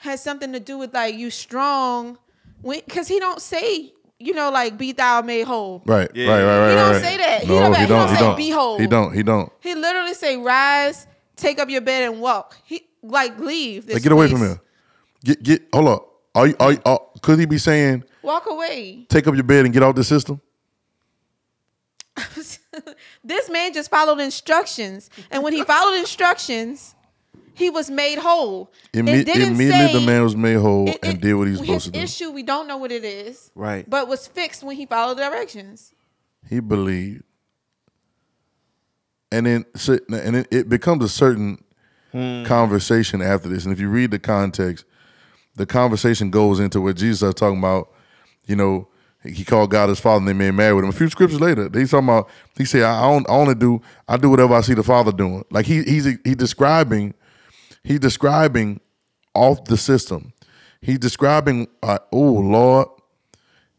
has 0.00 0.22
something 0.22 0.52
to 0.52 0.60
do 0.60 0.76
with 0.78 0.92
like 0.94 1.14
you 1.14 1.30
strong. 1.30 2.18
Because 2.62 3.08
he 3.08 3.18
don't 3.18 3.40
say, 3.40 3.92
you 4.18 4.34
know, 4.34 4.50
like 4.50 4.76
be 4.76 4.92
thou 4.92 5.22
made 5.22 5.46
whole. 5.46 5.82
Right. 5.86 6.10
Yeah. 6.14 6.28
Right. 6.28 6.42
Right. 6.44 6.58
Right. 6.58 6.68
He 6.70 6.74
don't 6.76 6.92
right. 6.92 7.02
say 7.02 7.16
that. 7.16 7.40
He 7.42 7.48
No, 7.48 7.60
don't- 7.60 7.74
he 7.74 7.80
he 7.82 7.86
don't. 7.86 7.98
don't 8.00 8.08
He 8.10 8.14
say 8.16 8.20
don't. 8.20 8.36
be 8.36 8.50
whole. 8.50 8.78
He 8.78 8.86
don't. 8.86 9.12
He 9.14 9.22
don't. 9.22 9.52
He 9.60 9.74
literally 9.74 10.14
say, 10.14 10.36
rise, 10.36 11.06
take 11.36 11.58
up 11.58 11.70
your 11.70 11.80
bed 11.80 12.10
and 12.12 12.20
walk. 12.20 12.56
He 12.64 12.86
like 13.02 13.38
leave. 13.38 13.86
This 13.86 13.94
Like, 13.94 14.02
get 14.02 14.12
away 14.12 14.28
from 14.28 14.38
place. 14.38 14.50
here. 14.50 14.60
Get 15.24 15.42
get. 15.42 15.62
Hold 15.72 15.88
up. 15.88 16.06
Are 16.34 16.46
you? 16.48 16.56
Are, 16.60 16.72
you, 16.72 16.78
are 16.84 17.00
could 17.22 17.38
he 17.38 17.46
be 17.46 17.58
saying 17.58 18.04
Walk 18.22 18.46
away. 18.46 19.06
take 19.08 19.26
up 19.26 19.34
your 19.34 19.44
bed 19.44 19.64
and 19.64 19.72
get 19.74 19.82
out 19.82 19.96
the 19.96 20.04
system? 20.04 20.40
this 23.24 23.48
man 23.50 23.72
just 23.72 23.90
followed 23.90 24.20
instructions. 24.20 25.10
And 25.30 25.42
when 25.42 25.52
he 25.52 25.64
followed 25.64 25.98
instructions, 25.98 26.94
he 27.60 27.70
was 27.70 27.90
made 27.90 28.18
whole. 28.18 28.72
Imme- 28.92 29.20
it 29.20 29.24
didn't 29.24 29.54
immediately, 29.54 29.86
say, 29.86 29.92
the 29.92 30.06
man 30.06 30.22
was 30.22 30.34
made 30.34 30.56
whole 30.56 30.88
it- 30.88 30.98
and 31.02 31.20
did 31.20 31.34
what 31.34 31.46
he 31.46 31.52
was 31.52 31.60
supposed 31.60 31.84
to 31.86 31.90
do. 31.92 31.98
issue, 31.98 32.30
we 32.30 32.42
don't 32.42 32.66
know 32.66 32.76
what 32.76 32.90
it 32.90 33.04
is, 33.04 33.50
Right. 33.54 33.88
but 33.88 34.08
was 34.08 34.26
fixed 34.26 34.62
when 34.62 34.76
he 34.76 34.86
followed 34.86 35.18
the 35.18 35.22
directions. 35.22 35.92
He 36.48 36.60
believed, 36.60 37.22
and 39.30 39.46
then 39.46 39.64
and 39.86 40.36
it, 40.36 40.48
it 40.50 40.68
becomes 40.68 41.04
a 41.04 41.08
certain 41.08 41.62
hmm. 42.12 42.44
conversation 42.44 43.22
after 43.22 43.48
this. 43.48 43.64
And 43.64 43.72
if 43.72 43.78
you 43.78 43.88
read 43.88 44.10
the 44.10 44.18
context, 44.18 44.84
the 45.56 45.66
conversation 45.66 46.30
goes 46.30 46.58
into 46.58 46.80
what 46.80 46.96
Jesus 46.96 47.22
is 47.22 47.34
talking 47.34 47.58
about. 47.58 47.90
You 48.46 48.56
know, 48.56 48.88
he 49.22 49.44
called 49.44 49.70
God 49.70 49.90
his 49.90 50.00
father, 50.00 50.18
and 50.18 50.28
they 50.28 50.32
made 50.32 50.52
married 50.52 50.74
with 50.74 50.84
him. 50.84 50.90
A 50.90 50.94
few 50.94 51.08
scriptures 51.10 51.40
later, 51.40 51.68
he's 51.72 51.90
talking 51.90 52.08
about. 52.08 52.30
He 52.56 52.64
said, 52.64 52.82
"I, 52.82 53.04
I, 53.04 53.10
don't, 53.10 53.28
I 53.28 53.32
only 53.34 53.54
do 53.54 53.82
I 54.08 54.16
do 54.16 54.30
whatever 54.30 54.54
I 54.54 54.62
see 54.62 54.74
the 54.74 54.82
Father 54.82 55.12
doing." 55.12 55.44
Like 55.50 55.66
he 55.66 55.82
he's 55.82 56.06
he 56.24 56.34
describing 56.34 57.14
he's 57.82 58.00
describing 58.00 58.80
off 59.34 59.64
the 59.64 59.76
system. 59.76 60.32
He's 60.80 60.98
describing. 60.98 61.68
Uh, 61.82 61.98
oh 62.12 62.32
Lord, 62.32 62.88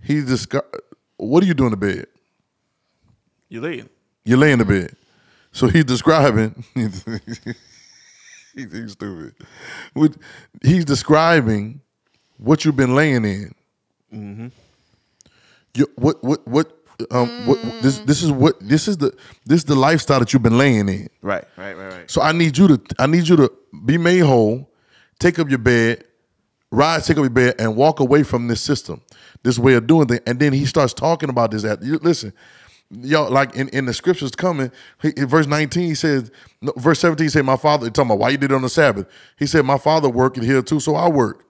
he's 0.04 0.26
descri- 0.26 0.80
What 1.18 1.44
are 1.44 1.48
you 1.48 1.54
doing 1.54 1.74
in 1.74 1.80
the 1.80 1.88
bed? 1.88 2.06
You 3.50 3.62
laying. 3.62 3.90
You 4.24 4.38
lay 4.38 4.52
in 4.52 4.60
the 4.60 4.66
bed. 4.66 4.96
So 5.52 5.68
he's 5.68 5.86
describing. 5.86 6.64
he's, 6.74 7.04
stupid. 8.92 9.36
He's 10.62 10.86
describing 10.86 11.82
what 12.38 12.64
you've 12.64 12.76
been 12.78 12.96
laying 12.96 13.26
in. 13.26 13.54
You, 15.74 15.88
what 15.96 16.24
what 16.24 16.48
what 16.48 16.81
um 17.12 17.28
what, 17.48 17.64
what- 17.64 17.82
this 17.82 18.00
this 18.00 18.22
is 18.24 18.32
what 18.32 18.56
this 18.60 18.88
is 18.88 18.98
the 18.98 19.12
this 19.46 19.60
is 19.60 19.66
the 19.66 19.76
lifestyle 19.76 20.20
that 20.20 20.34
you've 20.34 20.44
been 20.44 20.58
laying 20.58 20.88
in. 20.90 21.10
Right. 21.22 21.44
Right. 21.58 21.74
Right. 21.74 21.92
Right. 21.94 22.12
So 22.12 22.22
I 22.22 22.32
need 22.32 22.58
you 22.58 22.68
to 22.68 22.82
I 23.00 23.08
need 23.08 23.28
you 23.28 23.36
to 23.38 23.52
be 23.86 23.98
made 23.98 24.20
whole, 24.20 24.70
take 25.20 25.40
up 25.40 25.50
your 25.50 25.60
bed, 25.60 26.04
rise, 26.72 27.08
take 27.08 27.18
up 27.18 27.22
your 27.24 27.30
bed, 27.30 27.56
and 27.60 27.76
walk 27.76 28.00
away 28.00 28.24
from 28.24 28.48
this 28.48 28.62
system, 28.62 29.02
this 29.44 29.58
way 29.60 29.74
of 29.76 29.88
doing 29.88 30.08
things. 30.08 30.22
And 30.28 30.40
then 30.40 30.54
he 30.54 30.66
starts 30.66 30.94
talking 30.94 31.30
about 31.30 31.52
this. 31.52 31.64
At 31.64 31.82
you, 31.82 31.98
listen, 32.02 32.34
y'all, 32.92 33.30
like 33.32 33.56
in, 33.56 33.70
in 33.70 33.86
the 33.86 33.94
scriptures 33.94 34.32
coming, 34.32 34.72
he, 35.02 35.10
in 35.18 35.28
verse 35.28 35.48
19, 35.48 35.88
he 35.88 35.96
says, 35.96 36.32
no, 36.62 36.74
verse 36.78 37.00
17, 37.00 37.26
he 37.26 37.30
said, 37.30 37.46
My 37.46 37.58
father, 37.58 37.86
he 37.86 37.92
talking 37.92 38.10
about 38.12 38.20
why 38.20 38.30
you 38.30 38.38
did 38.38 38.52
it 38.52 38.56
on 38.56 38.62
the 38.62 38.70
Sabbath. 38.70 39.08
He 39.38 39.46
said, 39.48 39.64
My 39.66 39.78
father 39.78 40.10
worked 40.10 40.42
here 40.42 40.62
too, 40.62 40.80
so 40.80 40.96
I 40.96 41.08
work. 41.10 41.46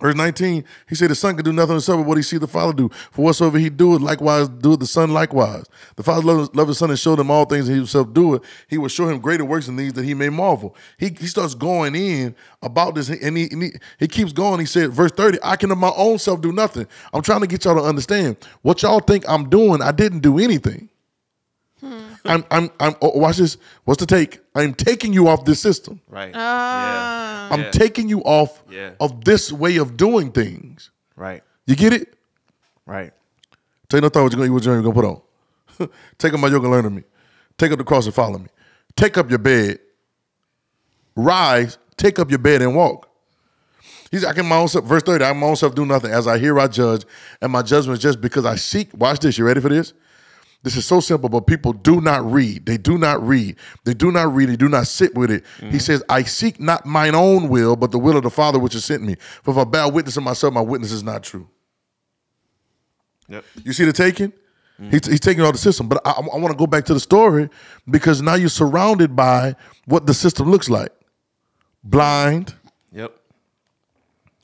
Verse 0.00 0.14
19, 0.14 0.64
he 0.88 0.94
said, 0.94 1.10
The 1.10 1.14
son 1.14 1.36
can 1.36 1.44
do 1.44 1.52
nothing 1.52 1.72
himself 1.72 2.00
but 2.00 2.06
what 2.06 2.16
he 2.18 2.22
see 2.22 2.36
the 2.36 2.46
father 2.46 2.74
do. 2.74 2.90
For 3.10 3.22
whatsoever 3.22 3.58
he 3.58 3.70
doeth, 3.70 4.02
likewise 4.02 4.48
doeth 4.48 4.80
the 4.80 4.86
son 4.86 5.10
likewise. 5.10 5.64
The 5.96 6.02
father 6.02 6.22
loved, 6.22 6.68
his 6.68 6.78
son 6.78 6.90
and 6.90 6.98
showed 6.98 7.18
him 7.18 7.30
all 7.30 7.46
things 7.46 7.66
that 7.66 7.72
he 7.72 7.78
himself 7.78 8.12
doeth. 8.12 8.42
He 8.68 8.76
will 8.76 8.88
show 8.88 9.08
him 9.08 9.20
greater 9.20 9.44
works 9.44 9.66
than 9.66 9.76
these 9.76 9.94
that 9.94 10.04
he 10.04 10.12
may 10.12 10.28
marvel. 10.28 10.76
He, 10.98 11.08
he 11.08 11.26
starts 11.26 11.54
going 11.54 11.94
in 11.94 12.34
about 12.60 12.94
this, 12.94 13.08
and, 13.08 13.36
he, 13.36 13.48
and 13.50 13.62
he, 13.62 13.70
he 13.98 14.06
keeps 14.06 14.32
going. 14.32 14.60
He 14.60 14.66
said, 14.66 14.90
verse 14.92 15.12
30, 15.12 15.38
I 15.42 15.56
can 15.56 15.70
of 15.70 15.78
my 15.78 15.92
own 15.96 16.18
self 16.18 16.42
do 16.42 16.52
nothing. 16.52 16.86
I'm 17.14 17.22
trying 17.22 17.40
to 17.40 17.46
get 17.46 17.64
y'all 17.64 17.76
to 17.76 17.82
understand. 17.82 18.36
What 18.62 18.82
y'all 18.82 19.00
think 19.00 19.24
I'm 19.26 19.48
doing, 19.48 19.80
I 19.80 19.92
didn't 19.92 20.20
do 20.20 20.38
anything. 20.38 20.90
Hmm. 21.80 22.14
I'm, 22.28 22.44
I'm, 22.50 22.70
I'm, 22.80 22.94
oh, 23.02 23.18
watch 23.18 23.36
this. 23.38 23.56
What's 23.84 24.00
the 24.00 24.06
take? 24.06 24.40
I'm 24.54 24.74
taking 24.74 25.12
you 25.12 25.28
off 25.28 25.44
this 25.44 25.60
system. 25.60 26.00
Right. 26.08 26.32
Ah. 26.34 27.48
yeah. 27.48 27.54
I'm 27.54 27.60
Yeah. 27.62 27.70
taking 27.70 28.08
you 28.08 28.20
off 28.22 28.62
Yeah. 28.70 28.92
of 29.00 29.24
this 29.24 29.52
way 29.52 29.76
of 29.78 29.96
doing 29.96 30.32
things. 30.32 30.90
Right. 31.16 31.42
You 31.66 31.76
get 31.76 31.92
it? 31.92 32.14
Right. 32.86 33.12
Take 33.88 34.02
no 34.02 34.08
thought 34.08 34.24
what 34.24 34.32
you're 34.32 34.40
gonna, 34.40 34.52
what 34.52 34.64
you're 34.64 34.82
gonna 34.82 34.94
put 34.94 35.04
on. 35.04 35.88
Take 36.18 36.32
up 36.34 36.40
my 36.40 36.48
yoke 36.48 36.62
and 36.62 36.72
learn 36.72 36.84
of 36.86 36.92
me. 36.92 37.04
Take 37.58 37.72
up 37.72 37.78
the 37.78 37.84
cross 37.84 38.06
and 38.06 38.14
follow 38.14 38.38
me. 38.38 38.46
Take 38.96 39.16
up 39.18 39.28
your 39.30 39.38
bed. 39.38 39.78
Rise, 41.14 41.78
take 41.96 42.18
up 42.18 42.30
your 42.30 42.38
bed 42.38 42.62
and 42.62 42.74
walk. 42.74 43.08
He's 44.10 44.24
I 44.24 44.32
can 44.32 44.46
my 44.46 44.56
own 44.56 44.68
self, 44.68 44.84
verse 44.84 45.02
30, 45.02 45.24
I'm 45.24 45.38
my 45.40 45.46
own 45.48 45.56
self 45.56 45.74
do 45.74 45.84
nothing. 45.86 46.10
As 46.12 46.26
I 46.26 46.38
hear, 46.38 46.58
I 46.58 46.68
judge, 46.68 47.04
and 47.40 47.50
my 47.50 47.62
judgment 47.62 47.98
is 47.98 48.02
just 48.02 48.20
because 48.20 48.44
I 48.44 48.56
seek. 48.56 48.88
Watch 48.94 49.20
this. 49.20 49.36
You 49.38 49.44
ready 49.46 49.60
for 49.60 49.68
this? 49.68 49.92
This 50.62 50.76
is 50.76 50.84
so 50.84 50.98
simple, 51.00 51.28
but 51.28 51.46
people 51.46 51.72
do 51.72 52.00
not 52.00 52.28
read. 52.30 52.66
They 52.66 52.76
do 52.76 52.98
not 52.98 53.24
read. 53.24 53.56
They 53.84 53.94
do 53.94 54.10
not 54.10 54.34
read. 54.34 54.48
They 54.48 54.56
do 54.56 54.68
not 54.68 54.88
sit 54.88 55.14
with 55.14 55.30
it. 55.30 55.44
He 55.58 55.66
mm-hmm. 55.66 55.78
says, 55.78 56.02
I 56.08 56.24
seek 56.24 56.58
not 56.58 56.84
mine 56.84 57.14
own 57.14 57.48
will, 57.48 57.76
but 57.76 57.92
the 57.92 57.98
will 57.98 58.16
of 58.16 58.24
the 58.24 58.30
Father 58.30 58.58
which 58.58 58.72
has 58.72 58.84
sent 58.84 59.02
me. 59.02 59.14
For 59.42 59.52
if 59.52 59.58
I 59.58 59.64
bear 59.64 59.88
witness 59.88 60.16
of 60.16 60.24
myself, 60.24 60.52
my 60.52 60.60
witness 60.60 60.90
is 60.90 61.04
not 61.04 61.22
true. 61.22 61.48
Yep. 63.28 63.44
You 63.64 63.72
see 63.72 63.84
the 63.84 63.92
taking? 63.92 64.32
Mm-hmm. 64.80 64.90
He's, 64.90 65.06
he's 65.06 65.20
taking 65.20 65.42
all 65.44 65.52
the 65.52 65.58
system. 65.58 65.88
But 65.88 66.00
I, 66.04 66.12
I 66.12 66.36
want 66.36 66.50
to 66.50 66.58
go 66.58 66.66
back 66.66 66.84
to 66.86 66.94
the 66.94 67.00
story 67.00 67.48
because 67.88 68.20
now 68.20 68.34
you're 68.34 68.48
surrounded 68.48 69.14
by 69.14 69.54
what 69.84 70.06
the 70.06 70.14
system 70.14 70.50
looks 70.50 70.68
like. 70.68 70.90
Blind. 71.84 72.54
Yep. 72.92 73.14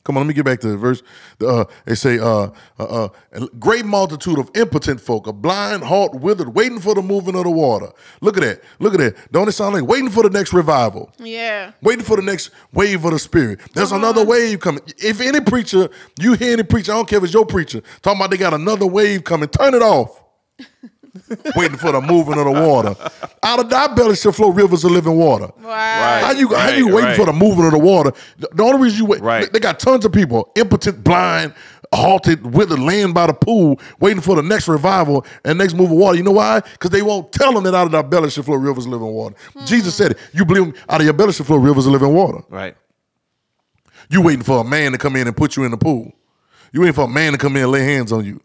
Come 0.03 0.17
on, 0.17 0.23
let 0.23 0.27
me 0.27 0.33
get 0.33 0.43
back 0.43 0.59
to 0.59 0.67
the 0.67 0.77
verse. 0.77 1.01
Uh, 1.39 1.63
they 1.85 1.95
say, 1.95 2.19
uh, 2.19 2.49
uh, 2.77 2.83
uh, 2.83 3.09
a 3.31 3.47
great 3.59 3.85
multitude 3.85 4.37
of 4.37 4.51
impotent 4.53 4.99
folk, 4.99 5.27
a 5.27 5.33
blind, 5.33 5.83
halt, 5.83 6.13
withered, 6.15 6.53
waiting 6.53 6.79
for 6.79 6.93
the 6.93 7.01
moving 7.01 7.35
of 7.35 7.45
the 7.45 7.51
water. 7.51 7.89
Look 8.19 8.35
at 8.35 8.43
that. 8.43 8.63
Look 8.79 8.93
at 8.93 8.99
that. 8.99 9.31
Don't 9.31 9.47
it 9.47 9.53
sound 9.53 9.75
like 9.75 9.85
waiting 9.85 10.09
for 10.09 10.23
the 10.23 10.29
next 10.29 10.51
revival? 10.51 11.09
Yeah. 11.19 11.71
Waiting 11.81 12.03
for 12.03 12.17
the 12.17 12.21
next 12.21 12.51
wave 12.73 13.05
of 13.05 13.11
the 13.11 13.19
spirit. 13.19 13.61
There's 13.73 13.93
another 13.93 14.25
wave 14.25 14.59
coming. 14.59 14.83
If 14.97 15.21
any 15.21 15.39
preacher, 15.39 15.87
you 16.19 16.33
hear 16.33 16.53
any 16.53 16.63
preacher, 16.63 16.91
I 16.91 16.95
don't 16.95 17.07
care 17.07 17.19
if 17.19 17.23
it's 17.23 17.33
your 17.33 17.45
preacher, 17.45 17.81
talking 18.01 18.19
about 18.19 18.31
they 18.31 18.37
got 18.37 18.53
another 18.53 18.85
wave 18.85 19.23
coming, 19.23 19.47
turn 19.47 19.73
it 19.73 19.81
off. 19.81 20.21
Waiting 21.55 21.77
for 21.77 21.91
the 21.91 22.01
moving 22.01 22.39
of 22.39 22.45
the 22.45 22.51
water. 22.51 22.95
Out 23.43 23.59
of 23.59 23.69
thy 23.69 23.93
belly 23.93 24.15
shall 24.15 24.31
flow 24.31 24.49
rivers 24.49 24.83
of 24.83 24.91
living 24.91 25.15
water. 25.15 25.47
Wow. 25.61 26.19
How 26.23 26.31
you 26.31 26.47
how 26.55 26.69
you 26.69 26.87
waiting 26.87 27.09
right. 27.09 27.15
for 27.15 27.27
the 27.27 27.33
moving 27.33 27.65
of 27.65 27.71
the 27.71 27.79
water? 27.79 28.11
The, 28.39 28.49
the 28.53 28.63
only 28.63 28.81
reason 28.81 28.99
you 28.99 29.05
wait, 29.05 29.21
Right. 29.21 29.51
they 29.51 29.59
got 29.59 29.79
tons 29.79 30.05
of 30.05 30.11
people, 30.11 30.51
impotent, 30.55 31.03
blind, 31.03 31.53
halted, 31.93 32.53
withered, 32.55 32.79
laying 32.79 33.13
by 33.13 33.27
the 33.27 33.33
pool, 33.33 33.79
waiting 33.99 34.21
for 34.21 34.35
the 34.35 34.41
next 34.41 34.67
revival 34.67 35.25
and 35.45 35.57
next 35.59 35.75
move 35.75 35.91
of 35.91 35.97
water. 35.97 36.17
You 36.17 36.23
know 36.23 36.31
why? 36.31 36.61
Because 36.61 36.89
they 36.89 37.03
won't 37.03 37.31
tell 37.31 37.53
them 37.53 37.63
that 37.65 37.75
out 37.75 37.85
of 37.85 37.91
their 37.91 38.03
belly 38.03 38.31
shall 38.31 38.43
flow 38.43 38.55
rivers 38.55 38.85
of 38.85 38.91
living 38.91 39.07
water. 39.07 39.35
Hmm. 39.53 39.65
Jesus 39.65 39.93
said 39.93 40.11
it. 40.11 40.17
You 40.33 40.45
believe 40.45 40.63
him, 40.63 40.73
out 40.89 40.99
of 41.01 41.05
your 41.05 41.13
belly 41.13 41.33
shall 41.33 41.45
flow 41.45 41.57
rivers 41.57 41.85
of 41.85 41.91
living 41.91 42.13
water. 42.13 42.39
Right. 42.49 42.75
You 44.09 44.21
waiting 44.21 44.43
for 44.43 44.61
a 44.61 44.63
man 44.63 44.91
to 44.93 44.97
come 44.97 45.15
in 45.15 45.27
and 45.27 45.37
put 45.37 45.55
you 45.55 45.63
in 45.63 45.71
the 45.71 45.77
pool. 45.77 46.11
You 46.71 46.81
waiting 46.81 46.93
for 46.95 47.05
a 47.05 47.07
man 47.07 47.33
to 47.33 47.37
come 47.37 47.55
in 47.55 47.63
and 47.63 47.71
lay 47.71 47.83
hands 47.83 48.11
on 48.11 48.25
you. 48.25 48.41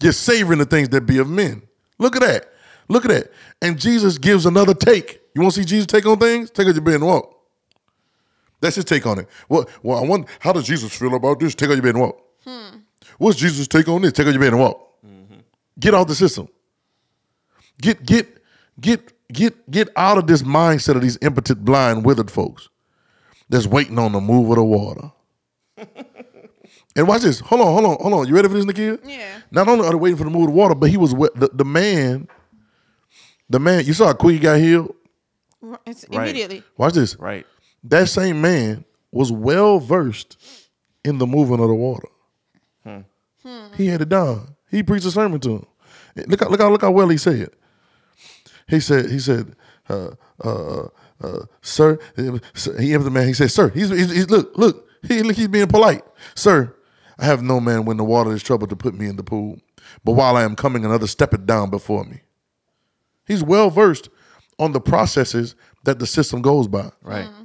You're 0.00 0.12
savoring 0.12 0.58
the 0.58 0.66
things 0.66 0.90
that 0.90 1.06
be 1.06 1.18
of 1.18 1.28
men. 1.28 1.62
Look 2.02 2.16
at 2.16 2.22
that. 2.22 2.52
Look 2.88 3.04
at 3.04 3.10
that. 3.10 3.32
And 3.62 3.78
Jesus 3.78 4.18
gives 4.18 4.44
another 4.44 4.74
take. 4.74 5.20
You 5.34 5.40
want 5.40 5.54
to 5.54 5.60
see 5.60 5.64
Jesus 5.64 5.86
take 5.86 6.04
on 6.04 6.18
things? 6.18 6.50
Take 6.50 6.66
out 6.66 6.74
your 6.74 6.82
bed 6.82 6.96
and 6.96 7.06
walk. 7.06 7.38
That's 8.60 8.76
his 8.76 8.84
take 8.84 9.06
on 9.06 9.20
it. 9.20 9.28
Well, 9.48 9.68
well, 9.82 9.98
I 9.98 10.06
wonder 10.06 10.28
how 10.40 10.52
does 10.52 10.66
Jesus 10.66 10.94
feel 10.94 11.14
about 11.14 11.38
this? 11.38 11.54
Take 11.54 11.70
out 11.70 11.74
your 11.74 11.82
bed 11.82 11.94
and 11.94 12.00
walk. 12.00 12.20
Hmm. 12.44 12.78
What's 13.18 13.38
Jesus' 13.38 13.68
take 13.68 13.88
on 13.88 14.02
this? 14.02 14.12
Take 14.12 14.26
out 14.26 14.32
your 14.32 14.40
bed 14.40 14.52
and 14.52 14.60
walk. 14.60 15.00
Mm-hmm. 15.06 15.40
Get 15.78 15.94
out 15.94 16.08
the 16.08 16.14
system. 16.14 16.48
Get 17.80 18.04
get 18.04 18.42
get 18.80 19.12
get 19.32 19.70
get 19.70 19.88
out 19.96 20.18
of 20.18 20.26
this 20.26 20.42
mindset 20.42 20.96
of 20.96 21.02
these 21.02 21.18
impotent, 21.22 21.64
blind, 21.64 22.04
withered 22.04 22.30
folks 22.30 22.68
that's 23.48 23.66
waiting 23.66 23.98
on 23.98 24.12
the 24.12 24.20
move 24.20 24.50
of 24.50 24.56
the 24.56 24.64
water. 24.64 25.12
and 26.96 27.08
watch 27.08 27.22
this. 27.22 27.40
Hold 27.40 27.60
on, 27.62 27.66
hold 27.72 27.84
on, 27.84 27.96
hold 28.00 28.14
on. 28.14 28.28
You 28.28 28.34
ready 28.34 28.48
for 28.48 28.54
this, 28.54 28.64
Nakia? 28.64 28.98
Yeah. 29.04 29.40
Not 29.50 29.68
only 29.68 29.86
are 29.86 29.90
they 29.90 29.96
waiting 29.96 30.16
for 30.18 30.24
the 30.24 30.30
move 30.30 30.42
of 30.42 30.48
the 30.48 30.54
water, 30.54 30.74
but 30.74 30.90
he 30.90 30.96
was 30.96 31.14
wa- 31.14 31.28
the, 31.34 31.48
the 31.52 31.64
man. 31.64 32.28
The 33.50 33.58
man, 33.58 33.84
you 33.84 33.92
saw 33.92 34.06
how 34.06 34.12
quick 34.14 34.34
he 34.34 34.38
got 34.40 34.58
healed. 34.58 34.94
It's 35.86 36.04
Right. 36.10 36.22
immediately. 36.28 36.62
Watch 36.76 36.94
this. 36.94 37.16
Right. 37.18 37.46
That 37.84 38.08
same 38.08 38.40
man 38.40 38.84
was 39.10 39.30
well 39.30 39.78
versed 39.78 40.36
in 41.04 41.18
the 41.18 41.26
moving 41.26 41.60
of 41.60 41.68
the 41.68 41.74
water. 41.74 42.08
He 43.76 43.86
had 43.88 44.00
it 44.02 44.08
down. 44.08 44.54
He 44.70 44.82
preached 44.82 45.04
a 45.06 45.10
sermon 45.10 45.40
to 45.40 45.50
him. 45.50 45.66
Look 46.28 46.40
how 46.40 46.48
look 46.48 46.60
how 46.60 46.70
look 46.70 46.82
how 46.82 46.90
well 46.90 47.08
he 47.08 47.16
said 47.16 47.36
it. 47.36 47.54
He 48.68 48.80
said 48.80 49.10
he 49.10 49.18
said, 49.18 49.56
uh, 49.88 50.10
uh, 50.44 50.82
uh, 51.20 51.38
sir, 51.62 51.98
sir," 52.54 52.78
he 52.78 52.92
answered 52.94 53.04
the 53.06 53.10
man. 53.10 53.26
He 53.26 53.32
said, 53.34 53.50
sir, 53.50 53.68
he's, 53.70 53.88
he's, 53.90 54.10
he's 54.10 54.30
look 54.30 54.56
look 54.56 54.88
he 55.08 55.22
look, 55.22 55.36
he's 55.36 55.48
being 55.48 55.66
polite, 55.66 56.02
sir. 56.34 56.74
I 57.22 57.26
have 57.26 57.40
no 57.42 57.60
man 57.60 57.84
when 57.84 57.96
the 57.96 58.04
water 58.04 58.32
is 58.32 58.42
troubled 58.42 58.70
to 58.70 58.76
put 58.76 58.94
me 58.94 59.06
in 59.06 59.16
the 59.16 59.22
pool, 59.22 59.58
but 60.04 60.12
while 60.12 60.36
I 60.36 60.42
am 60.42 60.56
coming, 60.56 60.84
another 60.84 61.06
steppeth 61.06 61.46
down 61.46 61.70
before 61.70 62.04
me. 62.04 62.20
He's 63.26 63.42
well 63.44 63.70
versed 63.70 64.08
on 64.58 64.72
the 64.72 64.80
processes 64.80 65.54
that 65.84 65.98
the 66.00 66.06
system 66.06 66.42
goes 66.42 66.66
by 66.68 66.90
Right. 67.02 67.26
Mm-hmm. 67.26 67.44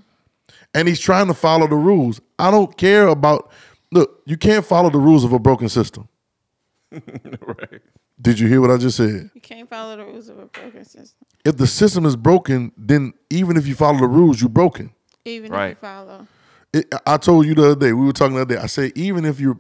and 0.73 0.87
he's 0.87 0.99
trying 0.99 1.27
to 1.27 1.33
follow 1.33 1.67
the 1.67 1.75
rules. 1.75 2.19
I 2.39 2.49
don't 2.51 2.75
care 2.75 3.07
about 3.07 3.51
look, 3.91 4.21
you 4.25 4.35
can't 4.35 4.65
follow 4.65 4.89
the 4.89 4.97
rules 4.99 5.23
of 5.23 5.31
a 5.31 5.39
broken 5.39 5.69
system. 5.69 6.09
right. 6.91 7.81
Did 8.19 8.39
you 8.39 8.47
hear 8.47 8.61
what 8.61 8.71
I 8.71 8.77
just 8.77 8.97
said? 8.97 9.29
You 9.35 9.41
can't 9.41 9.69
follow 9.69 9.95
the 9.95 10.05
rules 10.05 10.27
of 10.29 10.39
a 10.39 10.45
broken 10.47 10.83
system, 10.85 11.27
If 11.45 11.57
the 11.57 11.67
system 11.67 12.05
is 12.05 12.15
broken, 12.15 12.71
then 12.77 13.13
even 13.29 13.57
if 13.57 13.67
you 13.67 13.75
follow 13.75 13.99
the 13.99 14.07
rules, 14.07 14.41
you're 14.41 14.49
broken. 14.49 14.91
even 15.23 15.53
if 15.53 15.69
you 15.69 15.75
follow. 15.75 16.27
It, 16.73 16.91
I 17.05 17.17
told 17.17 17.45
you 17.45 17.53
the 17.55 17.65
other 17.71 17.79
day, 17.79 17.93
we 17.93 18.05
were 18.05 18.11
talking 18.11 18.35
the 18.35 18.41
other 18.41 18.55
day. 18.55 18.61
I 18.61 18.65
said, 18.65 18.91
even 18.95 19.23
if 19.23 19.39
you 19.39 19.57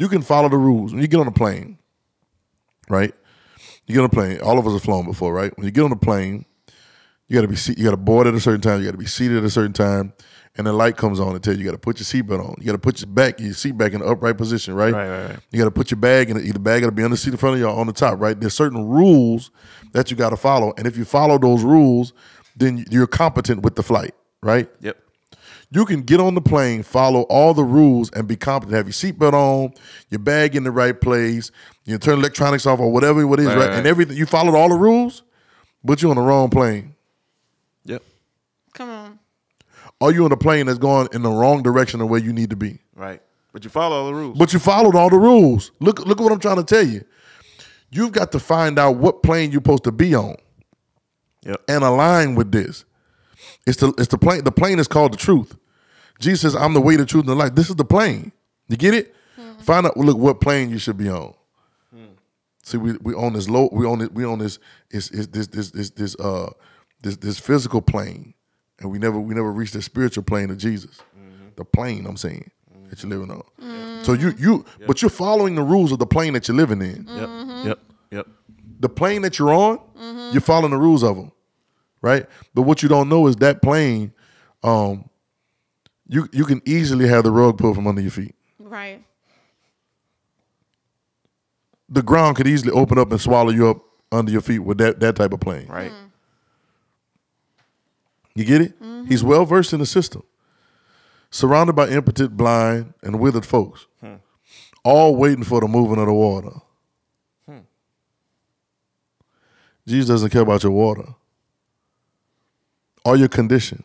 you 0.00 0.08
can 0.08 0.22
follow 0.22 0.48
the 0.48 0.56
rules. 0.56 0.92
When 0.92 1.02
you 1.02 1.08
get 1.08 1.20
on 1.20 1.28
a 1.28 1.32
plane, 1.32 1.78
right? 2.88 3.14
You 3.86 3.94
get 3.94 4.00
on 4.00 4.06
a 4.06 4.08
plane, 4.08 4.40
all 4.40 4.58
of 4.58 4.66
us 4.66 4.72
have 4.72 4.82
flown 4.82 5.04
before, 5.04 5.32
right? 5.32 5.56
When 5.56 5.66
you 5.66 5.70
get 5.70 5.84
on 5.84 5.92
a 5.92 5.96
plane, 5.96 6.46
You 7.28 7.36
got 7.36 7.42
to 7.42 7.48
be 7.48 7.80
you 7.80 7.84
got 7.84 7.92
to 7.92 7.96
board 7.96 8.26
at 8.26 8.34
a 8.34 8.40
certain 8.40 8.60
time. 8.60 8.80
You 8.80 8.86
got 8.86 8.92
to 8.92 8.98
be 8.98 9.06
seated 9.06 9.38
at 9.38 9.44
a 9.44 9.50
certain 9.50 9.72
time, 9.72 10.12
and 10.56 10.66
the 10.66 10.72
light 10.72 10.96
comes 10.96 11.20
on 11.20 11.34
and 11.34 11.42
tell 11.44 11.54
you 11.54 11.60
you 11.60 11.64
got 11.64 11.72
to 11.72 11.78
put 11.78 12.00
your 12.00 12.06
seatbelt 12.06 12.40
on. 12.40 12.56
You 12.58 12.66
got 12.66 12.72
to 12.72 12.78
put 12.78 13.00
your 13.00 13.08
back 13.08 13.38
your 13.38 13.52
seat 13.52 13.78
back 13.78 13.92
in 13.92 14.00
the 14.00 14.06
upright 14.06 14.36
position, 14.36 14.74
right? 14.74 14.92
Right, 14.92 15.08
right, 15.08 15.26
right. 15.30 15.38
You 15.52 15.58
got 15.60 15.66
to 15.66 15.70
put 15.70 15.92
your 15.92 16.00
bag 16.00 16.30
in 16.30 16.36
the, 16.38 16.50
the 16.50 16.58
bag 16.58 16.80
got 16.80 16.86
to 16.86 16.92
be 16.92 17.04
on 17.04 17.12
the 17.12 17.16
seat 17.16 17.30
in 17.32 17.36
front 17.36 17.54
of 17.54 17.60
you 17.60 17.66
or 17.66 17.78
on 17.78 17.86
the 17.86 17.92
top, 17.92 18.18
right? 18.20 18.38
There's 18.40 18.54
certain 18.54 18.84
rules 18.88 19.52
that 19.92 20.10
you 20.10 20.16
got 20.16 20.30
to 20.30 20.36
follow, 20.36 20.72
and 20.76 20.86
if 20.88 20.96
you 20.96 21.04
follow 21.04 21.38
those 21.38 21.62
rules, 21.62 22.12
then 22.56 22.84
you're 22.90 23.06
competent 23.06 23.62
with 23.62 23.76
the 23.76 23.82
flight, 23.84 24.14
right? 24.42 24.68
Yep. 24.80 24.96
You 25.72 25.84
can 25.84 26.02
get 26.02 26.18
on 26.18 26.34
the 26.34 26.40
plane, 26.40 26.82
follow 26.82 27.22
all 27.22 27.54
the 27.54 27.62
rules, 27.62 28.10
and 28.10 28.26
be 28.26 28.36
competent. 28.36 28.76
Have 28.76 28.86
your 28.86 28.92
seatbelt 28.92 29.34
on, 29.34 29.72
your 30.08 30.18
bag 30.18 30.56
in 30.56 30.64
the 30.64 30.72
right 30.72 31.00
place, 31.00 31.52
you 31.84 31.96
turn 31.98 32.18
electronics 32.18 32.66
off 32.66 32.80
or 32.80 32.92
whatever 32.92 33.20
it 33.20 33.40
is, 33.40 33.46
right? 33.46 33.56
Right, 33.56 33.70
And 33.70 33.86
everything 33.86 34.16
you 34.16 34.26
followed 34.26 34.56
all 34.56 34.68
the 34.68 34.74
rules, 34.74 35.22
but 35.84 36.02
you're 36.02 36.10
on 36.10 36.16
the 36.16 36.22
wrong 36.22 36.50
plane. 36.50 36.94
Yep. 37.84 38.02
Come 38.74 38.90
on. 38.90 39.18
Are 40.00 40.12
you 40.12 40.24
on 40.24 40.32
a 40.32 40.36
plane 40.36 40.66
that's 40.66 40.78
going 40.78 41.08
in 41.12 41.22
the 41.22 41.30
wrong 41.30 41.62
direction 41.62 42.00
of 42.00 42.08
where 42.08 42.20
you 42.20 42.32
need 42.32 42.50
to 42.50 42.56
be. 42.56 42.78
Right. 42.94 43.20
But 43.52 43.64
you 43.64 43.70
follow 43.70 43.96
all 43.96 44.06
the 44.06 44.14
rules. 44.14 44.38
But 44.38 44.52
you 44.52 44.58
followed 44.58 44.94
all 44.94 45.10
the 45.10 45.18
rules. 45.18 45.72
Look, 45.80 46.00
look 46.06 46.20
at 46.20 46.22
what 46.22 46.32
I'm 46.32 46.40
trying 46.40 46.56
to 46.56 46.64
tell 46.64 46.86
you. 46.86 47.04
You've 47.90 48.12
got 48.12 48.32
to 48.32 48.38
find 48.38 48.78
out 48.78 48.96
what 48.96 49.22
plane 49.22 49.50
you're 49.50 49.60
supposed 49.60 49.84
to 49.84 49.92
be 49.92 50.14
on 50.14 50.36
yep. 51.42 51.60
and 51.68 51.82
align 51.82 52.34
with 52.34 52.52
this. 52.52 52.84
It's 53.70 53.78
the 53.78 53.94
it's 53.98 54.08
the 54.08 54.18
plane. 54.18 54.42
The 54.42 54.50
plane 54.50 54.80
is 54.80 54.88
called 54.88 55.12
the 55.12 55.16
truth. 55.16 55.56
Jesus 56.18 56.40
says, 56.40 56.56
"I'm 56.56 56.74
the 56.74 56.80
way, 56.80 56.96
the 56.96 57.06
truth, 57.06 57.22
and 57.22 57.30
the 57.30 57.36
life." 57.36 57.54
This 57.54 57.70
is 57.70 57.76
the 57.76 57.84
plane. 57.84 58.32
You 58.68 58.76
get 58.76 58.94
it? 58.94 59.14
Mm-hmm. 59.38 59.62
Find 59.62 59.86
out. 59.86 59.96
Look, 59.96 60.18
what 60.18 60.40
plane 60.40 60.70
you 60.70 60.78
should 60.78 60.98
be 60.98 61.08
on. 61.08 61.34
Hmm. 61.94 62.04
See, 62.64 62.78
we 62.78 62.94
we 63.00 63.14
on 63.14 63.32
this 63.34 63.48
low. 63.48 63.68
We 63.70 63.86
on 63.86 64.00
it. 64.00 64.12
We 64.12 64.24
on 64.24 64.40
this. 64.40 64.58
Is 64.90 65.08
is 65.12 65.28
this 65.28 65.46
this 65.46 65.70
this 65.70 65.90
this 65.90 66.16
uh 66.18 66.50
this 67.02 67.16
this 67.18 67.38
physical 67.38 67.80
plane, 67.80 68.34
and 68.80 68.90
we 68.90 68.98
never 68.98 69.20
we 69.20 69.36
never 69.36 69.52
reached 69.52 69.74
the 69.74 69.82
spiritual 69.82 70.24
plane 70.24 70.50
of 70.50 70.58
Jesus. 70.58 70.98
Mm-hmm. 71.16 71.50
The 71.54 71.64
plane 71.64 72.06
I'm 72.06 72.16
saying 72.16 72.50
that 72.88 73.00
you're 73.04 73.10
living 73.10 73.30
on. 73.30 73.44
Mm-hmm. 73.62 74.02
So 74.02 74.14
you 74.14 74.34
you 74.36 74.64
but 74.88 75.00
you're 75.00 75.10
following 75.10 75.54
the 75.54 75.62
rules 75.62 75.92
of 75.92 76.00
the 76.00 76.06
plane 76.06 76.32
that 76.32 76.48
you're 76.48 76.56
living 76.56 76.82
in 76.82 77.06
Yep. 77.08 77.28
Yep. 77.66 77.78
Yep. 78.10 78.26
the 78.80 78.88
plane 78.88 79.22
that 79.22 79.38
you're 79.38 79.54
on, 79.54 79.78
you're 80.32 80.40
following 80.40 80.72
the 80.72 80.76
rules 80.78 81.04
of 81.04 81.14
them, 81.16 81.30
right? 82.02 82.26
But 82.54 82.62
what 82.62 82.82
you 82.82 82.88
don't 82.88 83.08
know 83.08 83.26
is 83.26 83.36
that 83.36 83.62
plane, 83.62 84.12
um, 84.62 85.08
you 86.08 86.28
you 86.32 86.44
can 86.44 86.60
easily 86.66 87.08
have 87.08 87.24
the 87.24 87.30
rug 87.30 87.58
pulled 87.58 87.76
from 87.76 87.86
under 87.86 88.00
your 88.00 88.10
feet. 88.10 88.34
Right. 88.58 89.02
The 91.88 92.02
ground 92.02 92.36
could 92.36 92.46
easily 92.46 92.72
open 92.72 92.98
up 92.98 93.10
and 93.10 93.20
swallow 93.20 93.50
you 93.50 93.68
up 93.68 93.82
under 94.12 94.30
your 94.30 94.40
feet 94.40 94.60
with 94.60 94.78
that 94.78 95.00
that 95.00 95.16
type 95.16 95.32
of 95.32 95.40
plane. 95.40 95.66
Right. 95.68 95.90
Hmm. 95.90 96.06
You 98.34 98.44
get 98.44 98.60
it? 98.60 98.80
Mm-hmm. 98.80 99.06
He's 99.06 99.22
well 99.24 99.44
versed 99.44 99.72
in 99.72 99.80
the 99.80 99.86
system, 99.86 100.22
surrounded 101.30 101.74
by 101.74 101.88
impotent, 101.88 102.36
blind, 102.36 102.94
and 103.02 103.20
withered 103.20 103.44
folks, 103.44 103.86
hmm. 104.00 104.14
all 104.84 105.16
waiting 105.16 105.44
for 105.44 105.60
the 105.60 105.68
moving 105.68 105.98
of 105.98 106.06
the 106.06 106.12
water. 106.12 106.52
Hmm. 107.46 107.58
Jesus 109.86 110.08
doesn't 110.08 110.30
care 110.30 110.42
about 110.42 110.62
your 110.62 110.72
water, 110.72 111.14
or 113.04 113.16
your 113.16 113.28
condition, 113.28 113.84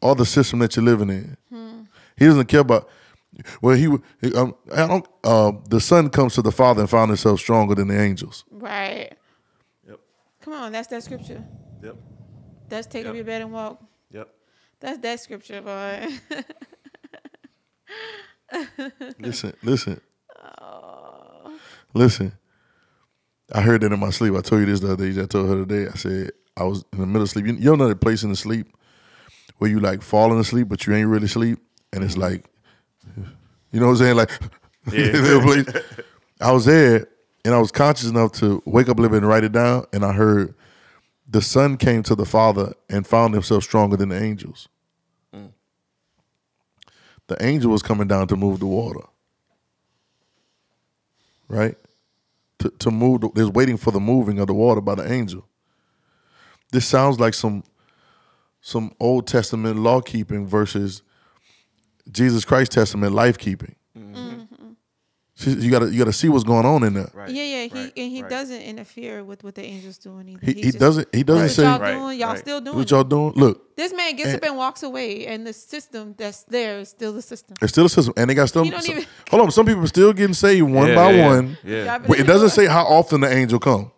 or 0.00 0.14
the 0.14 0.26
system 0.26 0.58
that 0.60 0.76
you're 0.76 0.84
living 0.84 1.10
in. 1.10 1.36
He 2.16 2.26
doesn't 2.26 2.46
care 2.46 2.60
about. 2.60 2.88
Well, 3.62 3.76
he, 3.76 3.88
he 4.20 4.34
um, 4.34 4.54
I 4.72 4.86
don't. 4.86 5.06
Uh, 5.22 5.52
the 5.68 5.80
son 5.80 6.10
comes 6.10 6.34
to 6.34 6.42
the 6.42 6.50
father 6.50 6.80
and 6.80 6.90
found 6.90 7.10
himself 7.10 7.38
stronger 7.38 7.74
than 7.74 7.88
the 7.88 8.00
angels. 8.00 8.44
Right. 8.50 9.12
Yep. 9.86 10.00
Come 10.42 10.54
on, 10.54 10.72
that's 10.72 10.88
that 10.88 11.04
scripture. 11.04 11.44
Yep. 11.82 11.96
That's 12.68 12.86
take 12.86 13.06
up 13.06 13.14
your 13.14 13.24
bed 13.24 13.42
and 13.42 13.52
walk. 13.52 13.80
Yep. 14.10 14.28
That's 14.80 14.98
that 14.98 15.20
scripture, 15.20 15.60
boy. 15.60 16.08
Listen, 19.18 19.52
listen. 19.62 20.00
Listen. 21.92 22.32
I 23.52 23.60
heard 23.60 23.80
that 23.82 23.92
in 23.92 24.00
my 24.00 24.10
sleep. 24.10 24.34
I 24.34 24.40
told 24.40 24.60
you 24.60 24.66
this 24.66 24.80
the 24.80 24.92
other 24.92 25.10
day. 25.10 25.22
I 25.22 25.26
told 25.26 25.48
her 25.48 25.64
today. 25.64 25.90
I 25.92 25.96
said 25.96 26.32
I 26.58 26.64
was 26.64 26.84
in 26.92 27.00
the 27.00 27.06
middle 27.06 27.22
of 27.22 27.30
sleep. 27.30 27.46
You, 27.46 27.54
you 27.54 27.76
know 27.76 27.88
that 27.88 28.00
place 28.00 28.22
in 28.22 28.30
the 28.30 28.36
sleep 28.36 28.66
where 29.58 29.70
you 29.70 29.80
like 29.80 30.02
falling 30.02 30.38
asleep, 30.38 30.68
but 30.68 30.86
you 30.86 30.94
ain't 30.94 31.08
really 31.08 31.26
asleep, 31.26 31.58
and 31.92 32.04
it's 32.04 32.16
like, 32.16 32.44
you 33.72 33.80
know 33.80 33.86
what 33.86 33.92
I'm 33.92 33.98
saying? 33.98 34.16
Like, 34.16 34.30
Yeah. 34.92 35.40
place. 35.42 35.66
I 36.40 36.52
was 36.52 36.64
there, 36.64 37.08
and 37.44 37.54
I 37.54 37.58
was 37.58 37.70
conscious 37.70 38.08
enough 38.08 38.32
to 38.32 38.62
wake 38.64 38.88
up 38.88 38.98
a 38.98 39.02
little 39.02 39.14
bit 39.14 39.22
and 39.22 39.28
write 39.28 39.44
it 39.44 39.52
down, 39.52 39.86
and 39.92 40.04
I 40.04 40.12
heard 40.12 40.54
the 41.28 41.42
son 41.42 41.76
came 41.76 42.02
to 42.04 42.14
the 42.14 42.24
father 42.24 42.72
and 42.88 43.06
found 43.06 43.34
himself 43.34 43.64
stronger 43.64 43.96
than 43.96 44.08
the 44.08 44.22
angels. 44.22 44.68
The 47.26 47.44
angel 47.44 47.70
was 47.70 47.82
coming 47.82 48.08
down 48.08 48.26
to 48.28 48.36
move 48.36 48.58
the 48.60 48.66
water. 48.66 49.02
Right? 51.46 51.76
To 52.60 52.70
to 52.70 52.90
move 52.90 53.20
the, 53.20 53.30
there's 53.34 53.50
waiting 53.50 53.76
for 53.76 53.90
the 53.90 54.00
moving 54.00 54.38
of 54.38 54.46
the 54.46 54.54
water 54.54 54.80
by 54.80 54.94
the 54.94 55.10
angel. 55.10 55.46
This 56.72 56.86
sounds 56.86 57.18
like 57.18 57.34
some 57.34 57.62
some 58.60 58.92
Old 59.00 59.26
Testament 59.26 59.78
law 59.78 60.00
keeping 60.00 60.46
versus 60.46 61.02
Jesus 62.10 62.44
Christ 62.44 62.72
Testament 62.72 63.12
life 63.14 63.38
keeping. 63.38 63.74
Mm-hmm. 63.96 64.34
You 65.46 65.70
gotta 65.70 65.86
you 65.92 65.98
gotta 65.98 66.12
see 66.12 66.28
what's 66.28 66.42
going 66.42 66.66
on 66.66 66.82
in 66.82 66.94
there. 66.94 67.08
Right. 67.14 67.30
yeah, 67.30 67.44
yeah. 67.44 67.64
He 67.66 67.80
right, 67.84 67.92
and 67.96 68.10
he 68.10 68.22
right. 68.22 68.30
doesn't 68.30 68.60
interfere 68.60 69.22
with 69.22 69.44
what 69.44 69.54
the 69.54 69.62
angels 69.62 69.96
doing 69.96 70.28
either. 70.30 70.44
He, 70.44 70.52
he 70.54 70.62
just- 70.62 70.78
doesn't 70.80 71.08
he 71.14 71.22
doesn't 71.22 71.42
What 71.44 71.50
say 71.52 71.62
y'all 71.62 71.78
Right, 71.78 71.92
doing? 71.94 72.18
Y'all 72.18 72.28
right. 72.30 72.38
still 72.40 72.60
doing? 72.60 72.76
what 72.76 72.90
y'all 72.90 73.04
doing. 73.04 73.34
Look, 73.36 73.76
This 73.76 73.94
man 73.94 74.16
gets 74.16 74.30
And- 74.30 74.36
up 74.42 74.48
and 74.48 74.56
walks 74.56 74.82
away, 74.82 75.26
and 75.28 75.46
the 75.46 75.52
system 75.52 76.16
that's 76.18 76.42
there 76.42 76.80
is 76.80 76.88
still 76.88 77.12
the 77.12 77.22
system. 77.22 77.54
it's 77.62 77.70
still 77.72 77.84
a 77.86 77.88
system, 77.88 78.14
and 78.16 78.28
they 78.28 78.34
got 78.34 78.48
still. 78.48 78.64
Some- 78.64 78.90
even- 78.90 79.06
hold 79.30 79.42
on, 79.44 79.50
some 79.52 79.64
people 79.64 79.84
are 79.84 79.86
still 79.86 80.12
getting 80.12 80.34
saved 80.34 80.68
one 80.68 80.88
Yeah, 80.88 80.94
by 80.96 81.10
yeah, 81.12 81.26
one. 81.28 81.58
Yeah. 81.62 81.98
Y'all 82.00 82.12
it 82.14 82.26
doesn't 82.26 82.50
say 82.50 82.66
how 82.66 82.84
often 82.84 83.20
the 83.20 83.32
angel 83.32 83.60
come. 83.60 83.92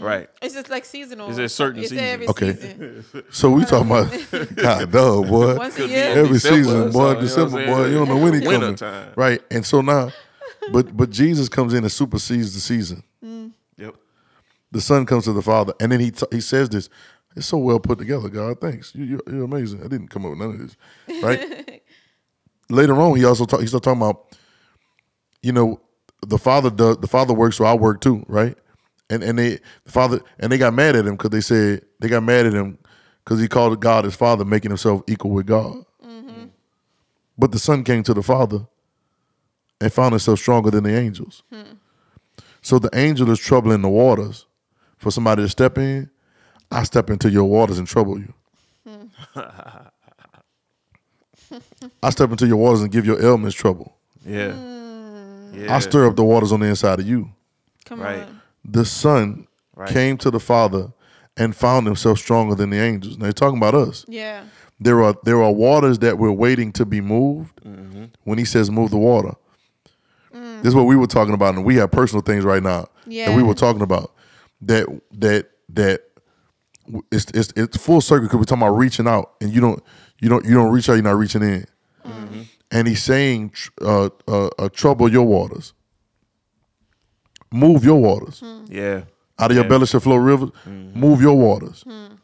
Mm-hmm. 0.00 0.06
Right. 0.08 0.30
It's 0.40 0.54
just 0.54 0.70
like 0.70 0.84
seasonal. 0.84 1.28
Is 1.30 1.38
it 1.38 1.44
a 1.44 1.48
certain 1.48 1.80
it's 1.80 1.90
season? 1.90 2.04
Every 2.04 2.28
Okay. 2.28 2.54
season. 2.54 3.04
So 3.30 3.50
we 3.50 3.64
talking 3.64 3.86
about 3.90 4.10
God, 4.56 4.90
dog, 4.90 5.28
boy. 5.28 5.56
Once 5.56 5.78
a 5.78 5.86
year. 5.86 6.04
Every 6.18 6.32
December 6.34 6.56
season, 6.64 6.80
or 6.80 6.90
boy, 6.90 6.90
something, 6.90 7.06
you 7.08 7.14
know 7.14 7.20
December, 7.20 7.66
boy, 7.66 7.86
you 7.86 7.94
don't 7.94 8.08
know 8.08 8.16
when 8.16 8.34
he 8.40 8.40
Winter 8.46 8.60
coming. 8.60 8.76
time. 8.76 9.12
Right, 9.16 9.42
and 9.50 9.64
so 9.66 9.80
now, 9.82 10.10
but 10.72 10.96
but 10.96 11.10
Jesus 11.10 11.48
comes 11.48 11.74
in 11.74 11.84
and 11.84 11.92
supersedes 11.92 12.54
the 12.54 12.60
season. 12.60 13.02
Mm. 13.24 13.52
Yep. 13.76 13.94
The 14.72 14.80
Son 14.80 15.04
comes 15.06 15.24
to 15.24 15.32
the 15.32 15.42
Father, 15.42 15.74
and 15.80 15.92
then 15.92 16.00
he 16.00 16.10
t- 16.12 16.26
he 16.32 16.40
says 16.40 16.68
this. 16.70 16.88
It's 17.36 17.46
so 17.46 17.58
well 17.58 17.78
put 17.78 17.98
together, 17.98 18.28
God. 18.28 18.60
Thanks, 18.60 18.92
you, 18.94 19.04
you're, 19.04 19.20
you're 19.30 19.44
amazing. 19.44 19.80
I 19.84 19.88
didn't 19.88 20.08
come 20.08 20.24
up 20.24 20.30
with 20.30 20.40
none 20.40 20.50
of 20.50 20.58
this, 20.58 20.76
right? 21.22 21.80
Later 22.70 22.94
on, 23.00 23.16
he 23.16 23.24
also 23.24 23.44
talk, 23.44 23.60
he 23.60 23.66
started 23.66 23.84
talking 23.84 24.00
about, 24.02 24.36
you 25.42 25.52
know, 25.52 25.80
the 26.26 26.38
Father 26.38 26.70
does 26.70 26.98
the 26.98 27.06
Father 27.06 27.32
works, 27.34 27.56
so 27.56 27.64
I 27.64 27.74
work 27.74 28.00
too, 28.00 28.24
right? 28.28 28.56
And 29.10 29.22
and 29.22 29.38
they 29.38 29.58
the 29.84 29.90
Father 29.92 30.20
and 30.38 30.50
they 30.50 30.56
got 30.58 30.72
mad 30.72 30.96
at 30.96 31.04
him 31.06 31.16
because 31.16 31.30
they 31.30 31.40
said 31.42 31.82
they 31.98 32.08
got 32.08 32.22
mad 32.22 32.46
at 32.46 32.54
him 32.54 32.78
because 33.24 33.40
he 33.40 33.48
called 33.48 33.78
God 33.80 34.04
his 34.04 34.14
Father, 34.16 34.44
making 34.44 34.70
himself 34.70 35.02
equal 35.08 35.32
with 35.32 35.46
God. 35.46 35.84
Mm-hmm. 36.04 36.44
But 37.36 37.52
the 37.52 37.58
Son 37.58 37.84
came 37.84 38.02
to 38.04 38.14
the 38.14 38.22
Father 38.22 38.66
and 39.80 39.92
found 39.92 40.12
himself 40.12 40.38
stronger 40.38 40.70
than 40.70 40.84
the 40.84 40.96
angels. 40.96 41.42
Hmm. 41.52 41.72
So 42.62 42.78
the 42.78 42.90
angel 42.92 43.30
is 43.30 43.38
troubling 43.38 43.82
the 43.82 43.88
waters 43.88 44.46
for 44.98 45.10
somebody 45.10 45.42
to 45.42 45.48
step 45.48 45.76
in. 45.78 46.08
I 46.70 46.84
step 46.84 47.10
into 47.10 47.30
your 47.30 47.44
waters 47.44 47.78
and 47.78 47.88
trouble 47.88 48.18
you. 48.18 48.32
Hmm. 48.86 49.06
I 52.02 52.10
step 52.10 52.30
into 52.30 52.46
your 52.46 52.58
waters 52.58 52.82
and 52.82 52.92
give 52.92 53.04
your 53.06 53.20
ailments 53.22 53.56
trouble. 53.56 53.96
Yeah. 54.24 54.50
Mm. 54.52 55.64
Yeah. 55.64 55.74
I 55.74 55.78
stir 55.80 56.06
up 56.06 56.14
the 56.16 56.22
waters 56.24 56.52
on 56.52 56.60
the 56.60 56.66
inside 56.66 57.00
of 57.00 57.06
you. 57.08 57.30
Come 57.84 58.00
Right. 58.00 58.20
on. 58.22 58.39
The 58.64 58.84
Son 58.84 59.46
Right. 59.74 59.88
came 59.88 60.16
to 60.18 60.30
the 60.30 60.40
Father 60.40 60.92
and 61.36 61.56
found 61.56 61.86
himself 61.86 62.18
stronger 62.18 62.54
than 62.54 62.70
the 62.70 62.78
angels. 62.78 63.16
Now, 63.16 63.24
he's 63.26 63.34
talking 63.34 63.56
about 63.56 63.74
us. 63.74 64.04
Yeah. 64.08 64.42
There 64.78 65.02
are 65.02 65.14
there 65.24 65.42
are 65.42 65.52
waters 65.52 65.98
that 66.00 66.18
we're 66.18 66.32
waiting 66.32 66.72
to 66.72 66.84
be 66.86 67.00
moved. 67.00 67.60
When 68.24 68.38
he 68.38 68.44
says 68.44 68.70
move 68.70 68.90
the 68.90 68.98
water, 68.98 69.34
this 70.32 70.68
is 70.68 70.74
what 70.74 70.84
we 70.84 70.96
were 70.96 71.06
talking 71.06 71.34
about, 71.34 71.54
and 71.54 71.64
we 71.64 71.76
have 71.76 71.90
personal 71.90 72.22
things 72.22 72.44
right 72.44 72.62
now 72.62 72.86
that 73.26 73.36
we 73.36 73.42
were 73.42 73.54
talking 73.54 73.82
about. 73.82 74.12
That 74.62 74.86
that 75.12 75.50
that 75.70 76.02
it's 77.12 77.26
it's, 77.34 77.52
it's 77.56 77.76
full 77.76 78.00
circle 78.00 78.26
because 78.26 78.38
we're 78.38 78.44
talking 78.44 78.62
about 78.62 78.76
reaching 78.78 79.06
out, 79.06 79.32
and 79.40 79.52
you 79.52 79.60
don't 79.60 79.82
you 80.20 80.28
don't 80.28 80.44
you 80.44 80.54
don't 80.54 80.70
reach 80.72 80.88
out, 80.88 80.94
you're 80.94 81.02
not 81.02 81.16
reaching 81.18 81.42
in. 81.42 81.66
And 82.72 82.86
he's 82.86 83.02
saying, 83.02 83.52
uh, 83.80 84.10
uh, 84.28 84.48
uh, 84.58 84.68
trouble 84.68 85.10
your 85.10 85.24
waters, 85.26 85.72
move 87.52 87.84
your 87.84 88.00
waters 88.00 88.40
hmm. 88.40 88.64
Yeah. 88.68 89.02
out 89.38 89.50
of 89.50 89.56
your 89.56 89.64
Yeah. 89.64 89.68
belly 89.68 89.86
shall 89.86 90.00
flow 90.00 90.16
rivers. 90.16 90.50
Mm-hmm. 90.66 90.98
Move 91.00 91.20
your 91.20 91.36
waters. 91.36 91.82
Hmm. 91.86 92.14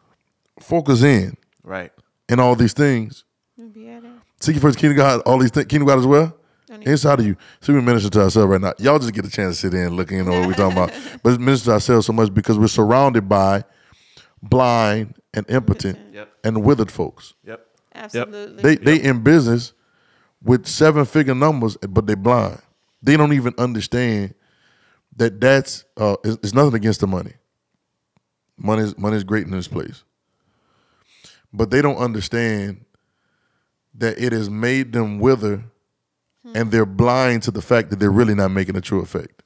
Focus 0.60 1.02
in 1.02 1.36
Right. 1.62 1.92
in 2.28 2.40
all 2.40 2.54
these 2.54 2.72
things. 2.72 3.24
You'll 3.56 3.70
it. 3.76 4.04
Seek 4.40 4.54
ye 4.56 4.60
first 4.60 4.76
the 4.76 4.80
kingdom 4.80 4.98
of 4.98 5.04
God, 5.04 5.20
all 5.26 5.38
these 5.38 5.50
things, 5.50 5.66
kingdom 5.66 5.88
of 5.88 5.94
God 5.94 5.98
as 6.00 6.06
well. 6.06 6.36
Inside 6.82 7.20
of 7.20 7.26
you. 7.26 7.36
See, 7.60 7.72
we 7.72 7.80
minister 7.80 8.10
to 8.10 8.22
ourselves 8.22 8.48
right 8.50 8.60
now. 8.60 8.72
Y'all 8.78 8.98
just 8.98 9.14
get 9.14 9.24
a 9.24 9.30
chance 9.30 9.56
to 9.56 9.60
sit 9.70 9.74
in 9.74 9.86
and 9.86 9.96
look, 9.96 10.10
you 10.10 10.22
know 10.24 10.32
what 10.32 10.46
we're 10.48 10.54
talking 10.54 10.76
about. 10.76 10.92
But 11.22 11.40
minister 11.40 11.66
to 11.66 11.72
ourselves 11.72 12.06
so 12.06 12.12
much 12.12 12.34
because 12.34 12.58
we're 12.58 12.66
surrounded 12.68 13.28
by 13.28 13.64
blind 14.42 15.14
and 15.34 15.48
impotent 15.50 15.98
Yep. 16.12 16.28
and 16.44 16.64
withered 16.64 16.90
folks. 16.90 17.34
Yep. 17.44 17.66
Absolutely. 17.94 18.62
They 18.62 18.74
they 18.76 19.02
in 19.02 19.22
business 19.22 19.72
with 20.42 20.66
seven 20.66 21.04
figure 21.06 21.34
numbers, 21.34 21.76
but 21.78 22.06
they 22.06 22.14
blind. 22.14 22.60
They 23.02 23.16
don't 23.16 23.32
even 23.32 23.54
understand 23.58 24.34
that 25.16 25.40
that's 25.40 25.84
uh, 25.96 26.16
it's, 26.24 26.36
it's 26.42 26.54
nothing 26.54 26.74
against 26.74 27.00
the 27.00 27.06
money. 27.06 27.32
Money 28.58 28.82
is 28.84 28.96
money 28.98 29.16
is 29.16 29.24
great 29.24 29.44
in 29.44 29.50
this 29.50 29.68
place, 29.68 30.04
but 31.52 31.70
they 31.70 31.82
don't 31.82 31.96
understand 31.98 32.84
that 33.94 34.18
it 34.18 34.32
has 34.32 34.48
made 34.50 34.92
them 34.92 35.18
wither, 35.18 35.64
and 36.54 36.70
they're 36.70 36.86
blind 36.86 37.42
to 37.44 37.50
the 37.50 37.62
fact 37.62 37.90
that 37.90 37.98
they're 37.98 38.10
really 38.10 38.34
not 38.34 38.50
making 38.50 38.76
a 38.76 38.80
true 38.80 39.00
effect. 39.00 39.42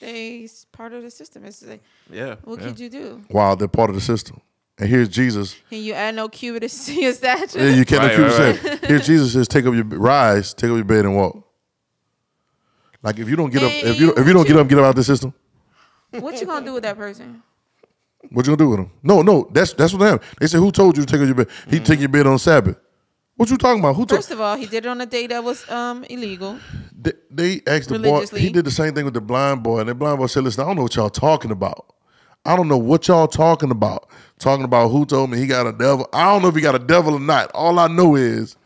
they 0.00 0.44
s- 0.44 0.64
part 0.72 0.94
of 0.94 1.02
the 1.02 1.10
system. 1.10 1.44
It's 1.44 1.62
like, 1.62 1.82
Yeah. 2.10 2.36
what 2.44 2.58
yeah. 2.60 2.66
could 2.68 2.80
you 2.80 2.88
do? 2.88 3.22
While 3.28 3.54
they're 3.56 3.68
part 3.68 3.90
of 3.90 3.96
the 3.96 4.00
system, 4.00 4.40
and 4.78 4.88
here's 4.88 5.10
Jesus. 5.10 5.56
Can 5.68 5.82
you 5.82 5.92
add 5.92 6.14
no 6.14 6.28
cubit 6.30 6.62
to 6.62 6.68
see 6.70 7.02
your 7.04 7.12
stature? 7.12 7.58
Yeah, 7.58 7.74
you 7.76 7.84
can't 7.84 8.02
Right, 8.02 8.12
accuse 8.12 8.38
right, 8.38 8.54
yourself. 8.62 8.80
Here 8.88 8.98
Jesus 8.98 9.32
says, 9.34 9.46
"Take 9.46 9.66
up 9.66 9.74
your 9.74 9.84
rise, 9.84 10.54
take 10.54 10.70
up 10.70 10.76
your 10.76 10.84
bed 10.84 11.04
and 11.04 11.16
walk." 11.16 11.46
Like 13.02 13.18
if 13.18 13.28
you 13.28 13.36
don't 13.36 13.50
get 13.50 13.62
up, 13.62 13.70
if 13.72 14.00
you 14.00 14.12
if 14.14 14.26
you 14.26 14.32
don't 14.32 14.46
get 14.46 14.56
up, 14.56 14.68
get 14.68 14.78
out 14.78 14.86
of 14.86 14.94
the 14.96 15.04
system. 15.04 15.32
what 16.10 16.40
you 16.40 16.46
gonna 16.46 16.64
do 16.64 16.74
with 16.74 16.82
that 16.82 16.96
person? 16.96 17.42
What 18.30 18.46
you 18.46 18.54
gonna 18.54 18.64
do 18.64 18.68
with 18.68 18.80
him? 18.80 18.90
No, 19.02 19.22
no, 19.22 19.48
that's 19.52 19.72
that's 19.72 19.94
what 19.94 20.02
happened. 20.02 20.28
They 20.38 20.46
said, 20.46 20.58
"Who 20.58 20.70
told 20.70 20.96
you 20.96 21.04
to 21.04 21.10
take 21.10 21.24
your 21.26 21.34
bed?" 21.34 21.48
He 21.68 21.80
take 21.80 22.00
your 22.00 22.10
bed 22.10 22.26
on 22.26 22.38
Sabbath. 22.38 22.76
What 23.36 23.48
you 23.48 23.56
talking 23.56 23.80
about? 23.80 23.96
Who 23.96 24.04
told? 24.04 24.18
First 24.18 24.30
of 24.32 24.40
all, 24.42 24.54
he 24.56 24.66
did 24.66 24.84
it 24.84 24.88
on 24.88 25.00
a 25.00 25.06
day 25.06 25.26
that 25.28 25.42
was 25.42 25.68
um 25.70 26.04
illegal. 26.04 26.58
They, 26.94 27.12
they 27.30 27.62
asked 27.66 27.88
the 27.88 27.98
boy. 27.98 28.26
He 28.26 28.50
did 28.50 28.66
the 28.66 28.70
same 28.70 28.92
thing 28.94 29.06
with 29.06 29.14
the 29.14 29.22
blind 29.22 29.62
boy, 29.62 29.80
and 29.80 29.88
the 29.88 29.94
blind 29.94 30.18
boy 30.18 30.26
said, 30.26 30.44
"Listen, 30.44 30.64
I 30.64 30.66
don't 30.66 30.76
know 30.76 30.82
what 30.82 30.94
y'all 30.96 31.08
talking 31.08 31.50
about. 31.50 31.94
I 32.44 32.54
don't 32.56 32.68
know 32.68 32.76
what 32.76 33.08
y'all 33.08 33.26
talking 33.26 33.70
about. 33.70 34.10
Talking 34.38 34.64
about 34.64 34.88
who 34.88 35.06
told 35.06 35.30
me 35.30 35.38
he 35.38 35.46
got 35.46 35.66
a 35.66 35.72
devil. 35.72 36.06
I 36.12 36.24
don't 36.24 36.42
know 36.42 36.48
if 36.48 36.54
he 36.54 36.60
got 36.60 36.74
a 36.74 36.78
devil 36.78 37.14
or 37.14 37.20
not. 37.20 37.50
All 37.54 37.78
I 37.78 37.88
know 37.88 38.14
is 38.14 38.56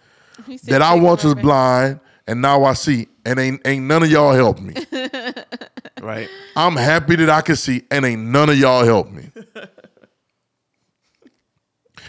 that 0.65 0.83
I 0.83 0.95
once 0.95 1.23
was 1.23 1.37
bed." 1.37 1.43
blind, 1.43 2.01
and 2.27 2.43
now 2.43 2.65
I 2.65 2.75
see, 2.75 3.09
and 3.25 3.39
ain't 3.39 3.67
ain't 3.67 3.85
none 3.85 4.03
of 4.03 4.11
y'all 4.11 4.33
help 4.33 4.61
me. 4.61 4.75
Right. 6.03 6.29
I'm 6.55 6.77
happy 6.77 7.17
that 7.17 7.31
I 7.31 7.41
can 7.41 7.57
see, 7.57 7.85
and 7.91 8.05
ain't 8.05 8.21
none 8.21 8.51
of 8.51 8.59
y'all 8.59 8.85
help 8.85 9.11
me. 9.11 9.31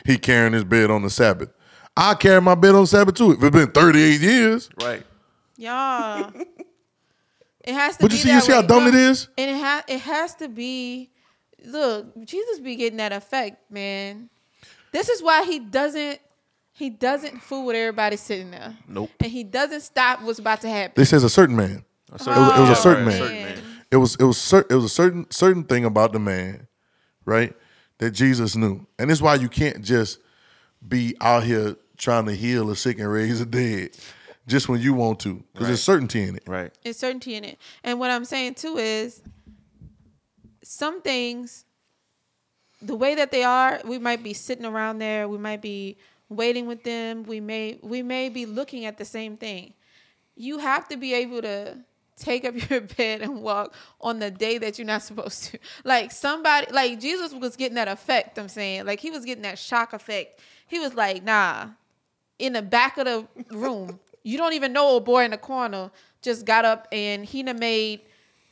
he 0.06 0.18
carrying 0.18 0.52
his 0.52 0.66
bed 0.66 0.92
on 0.92 1.02
the 1.02 1.10
Sabbath. 1.10 1.50
I 1.96 2.14
carry 2.16 2.42
my 2.42 2.56
bed 2.56 2.76
on 2.76 2.88
Sabbath 2.88 3.16
too. 3.16 3.32
If 3.32 3.42
it's 3.42 3.56
been 3.56 3.72
38 3.72 4.20
years, 4.20 4.70
Right. 4.82 5.06
Y'all. 5.56 6.30
It 7.62 7.74
has 7.74 7.96
to 7.98 8.04
but 8.04 8.12
be 8.12 8.18
you 8.18 8.22
see, 8.22 8.30
you 8.30 8.36
that 8.36 8.44
see 8.44 8.52
how 8.52 8.64
dumb 8.64 8.84
No, 8.84 8.90
it 8.90 8.96
is. 8.96 9.30
And 9.38 9.52
it 9.52 9.60
ha- 9.60 9.84
it 9.88 10.02
has 10.02 10.36
to 10.36 10.50
be 10.50 11.10
look, 11.64 12.08
Jesus 12.26 12.60
be 12.60 12.76
getting 12.76 12.98
that 12.98 13.14
effect, 13.14 13.72
man. 13.72 14.30
This 14.92 15.08
is 15.08 15.24
why 15.24 15.46
he 15.46 15.60
doesn't 15.60 16.20
he 16.76 16.90
doesn't 16.90 17.42
fool 17.42 17.68
with 17.68 17.78
everybody 17.78 18.18
sitting 18.18 18.52
there. 18.52 18.76
Nope. 18.86 19.10
And 19.22 19.32
he 19.32 19.46
doesn't 19.46 19.80
stop 19.80 20.22
what's 20.22 20.40
about 20.40 20.60
to 20.62 20.70
happen. 20.70 20.92
This 20.98 21.10
says 21.10 21.24
a 21.24 21.30
certain 21.30 21.56
man. 21.56 21.86
A 22.12 22.16
It 22.16 22.20
was, 22.20 22.28
it 22.28 22.60
was 22.60 22.70
a 22.70 22.76
certain 22.76 23.06
right, 23.06 23.20
man. 23.20 23.60
It 23.92 23.98
was 23.98 24.16
it 24.16 24.24
was 24.24 24.38
cer- 24.38 24.66
it 24.70 24.76
was 24.76 24.84
a 24.84 24.90
certain 24.90 25.26
certain 25.32 25.64
thing 25.64 25.86
about 25.86 26.12
the 26.12 26.20
man, 26.20 26.68
right? 27.24 27.56
That 28.00 28.12
Jesus 28.12 28.58
knew, 28.58 28.86
and 29.00 29.10
it's 29.10 29.22
why 29.22 29.36
you 29.36 29.48
can't 29.48 29.82
just 29.84 30.20
be 30.86 31.16
out 31.22 31.44
here 31.44 31.78
trying 31.98 32.26
to 32.26 32.36
heal 32.36 32.70
a 32.70 32.76
sick 32.76 33.00
and 33.00 33.10
raise 33.10 33.40
a 33.40 33.46
dead, 33.46 33.92
just 34.46 34.68
when 34.68 34.82
you 34.82 34.94
want 34.94 35.22
to, 35.22 35.42
because 35.54 35.68
there's 35.68 35.82
certainty 35.82 36.24
in 36.24 36.36
it. 36.36 36.44
Right. 36.46 36.74
It's 36.84 37.00
certainty 37.00 37.36
in 37.36 37.46
it. 37.46 37.58
And 37.86 38.02
what 38.02 38.12
I'm 38.12 38.26
saying 38.26 38.56
too 38.56 38.76
is 38.78 39.22
some 40.62 41.02
things, 41.02 41.64
the 42.82 42.96
way 42.96 43.16
that 43.16 43.32
they 43.32 43.46
are, 43.46 43.80
we 43.86 43.98
might 43.98 44.24
be 44.24 44.34
sitting 44.34 44.66
around 44.66 45.00
there, 45.00 45.30
we 45.30 45.38
might 45.38 45.62
be 45.62 45.98
waiting 46.30 46.68
with 46.68 46.84
them, 46.84 47.24
we 47.24 47.40
may 47.40 47.80
we 47.82 48.02
may 48.02 48.30
be 48.30 48.46
looking 48.46 48.86
at 48.86 48.98
the 48.98 49.06
same 49.06 49.38
thing. 49.38 49.74
You 50.36 50.58
have 50.58 50.88
to 50.90 50.98
be 50.98 51.14
able 51.14 51.42
to 51.42 51.78
take 52.18 52.46
up 52.46 52.70
your 52.70 52.82
bed 52.82 53.22
and 53.22 53.42
walk 53.42 53.74
on 54.02 54.20
the 54.20 54.32
day 54.32 54.58
that 54.58 54.78
you're 54.78 54.88
not 54.88 55.04
supposed 55.04 55.46
to. 55.46 55.60
Like 55.84 56.12
somebody 56.12 56.72
like 56.72 57.00
Jesus 57.00 57.34
was 57.34 57.56
getting 57.56 57.76
that 57.76 57.88
effect, 57.88 58.38
I'm 58.40 58.50
saying. 58.50 58.86
Like 58.86 59.00
he 59.00 59.12
was 59.12 59.26
getting 59.26 59.44
that 59.44 59.60
shock 59.60 59.94
effect. 59.94 60.40
He 60.68 60.80
was 60.80 60.96
like, 60.96 61.24
nah, 61.24 61.68
in 62.40 62.54
the 62.54 62.62
back 62.62 62.98
of 62.98 63.06
the 63.06 63.28
room. 63.56 64.00
You 64.24 64.40
don't 64.40 64.54
even 64.54 64.74
know 64.74 64.98
a 64.98 65.02
boy 65.02 65.24
in 65.24 65.32
the 65.32 65.38
corner 65.38 65.92
just 66.24 66.46
got 66.46 66.66
up 66.66 66.88
and 66.92 67.24
he 67.24 67.44
made, 67.44 68.02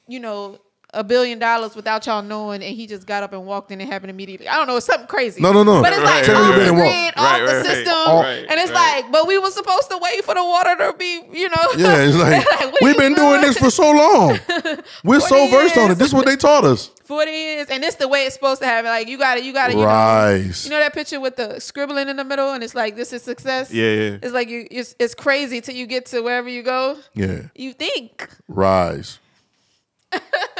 you 0.07 0.19
know, 0.19 0.59
a 0.93 1.03
billion 1.03 1.39
dollars 1.39 1.75
without 1.75 2.05
y'all 2.05 2.21
knowing, 2.21 2.61
and 2.63 2.75
he 2.75 2.85
just 2.87 3.05
got 3.07 3.23
up 3.23 3.33
and 3.33 3.45
walked 3.45 3.71
in 3.71 3.81
and 3.81 3.89
happened 3.89 4.11
immediately. 4.11 4.47
I 4.47 4.55
don't 4.57 4.67
know, 4.67 4.77
it's 4.77 4.85
something 4.85 5.07
crazy. 5.07 5.41
No, 5.41 5.51
no, 5.51 5.63
no. 5.63 5.81
But 5.81 5.93
it's 5.93 6.03
like 6.03 6.23
Take 6.25 6.35
off 6.35 6.55
your 6.55 6.65
the 6.65 6.71
grid, 6.71 6.81
Right, 6.83 7.13
off 7.17 7.37
the 7.39 7.45
right, 7.45 7.53
right. 7.55 7.65
system, 7.65 7.93
Right, 8.15 8.45
and 8.49 8.59
it's 8.59 8.71
right. 8.71 9.01
like, 9.03 9.11
but 9.11 9.27
we 9.27 9.37
were 9.37 9.51
supposed 9.51 9.89
to 9.89 9.97
wait 9.97 10.23
for 10.23 10.35
the 10.35 10.43
water 10.43 10.75
to 10.77 10.93
be, 10.97 11.21
you 11.33 11.49
know. 11.49 11.67
Yeah, 11.77 11.97
it's 12.03 12.15
like, 12.25 12.45
what 12.45 12.81
are 12.81 12.85
we've 12.85 12.97
been 12.97 13.13
doing 13.15 13.41
this 13.41 13.57
for 13.57 13.69
so 13.71 13.91
long. 13.91 14.39
We're 15.03 15.19
so 15.19 15.47
40 15.47 15.51
versed 15.51 15.77
on 15.77 15.91
it. 15.91 15.95
This 15.95 16.09
is 16.09 16.13
what 16.13 16.25
they 16.25 16.35
taught 16.35 16.63
us. 16.63 16.91
forty 17.03 17.31
years, 17.31 17.67
and 17.69 17.83
it's 17.83 17.95
the 17.97 18.07
way 18.07 18.25
it's 18.25 18.35
supposed 18.35 18.61
to 18.61 18.67
happen. 18.67 18.89
Like 18.89 19.07
you 19.07 19.17
got 19.17 19.35
to, 19.35 19.43
you 19.43 19.51
got 19.53 19.67
to, 19.67 19.73
you 19.73 19.79
know, 19.79 19.85
Rise. 19.85 20.63
you 20.65 20.71
know 20.71 20.79
that 20.79 20.93
picture 20.93 21.19
with 21.19 21.35
the 21.35 21.59
scribbling 21.59 22.07
in 22.09 22.17
the 22.17 22.23
middle, 22.23 22.53
and 22.53 22.63
it's 22.63 22.75
like 22.75 22.95
this 22.95 23.11
is 23.13 23.21
success. 23.23 23.71
Yeah, 23.71 23.91
yeah. 23.93 24.17
It's 24.21 24.31
like 24.33 24.47
you, 24.49 24.67
it's, 24.71 24.95
it's 24.99 25.13
crazy 25.15 25.59
till 25.61 25.75
you 25.75 25.85
get 25.87 26.05
to 26.07 26.21
wherever 26.21 26.47
you 26.49 26.63
go. 26.63 26.97
Yeah. 27.13 27.41
You 27.55 27.73
think 27.73 28.29
Rise. 28.47 29.19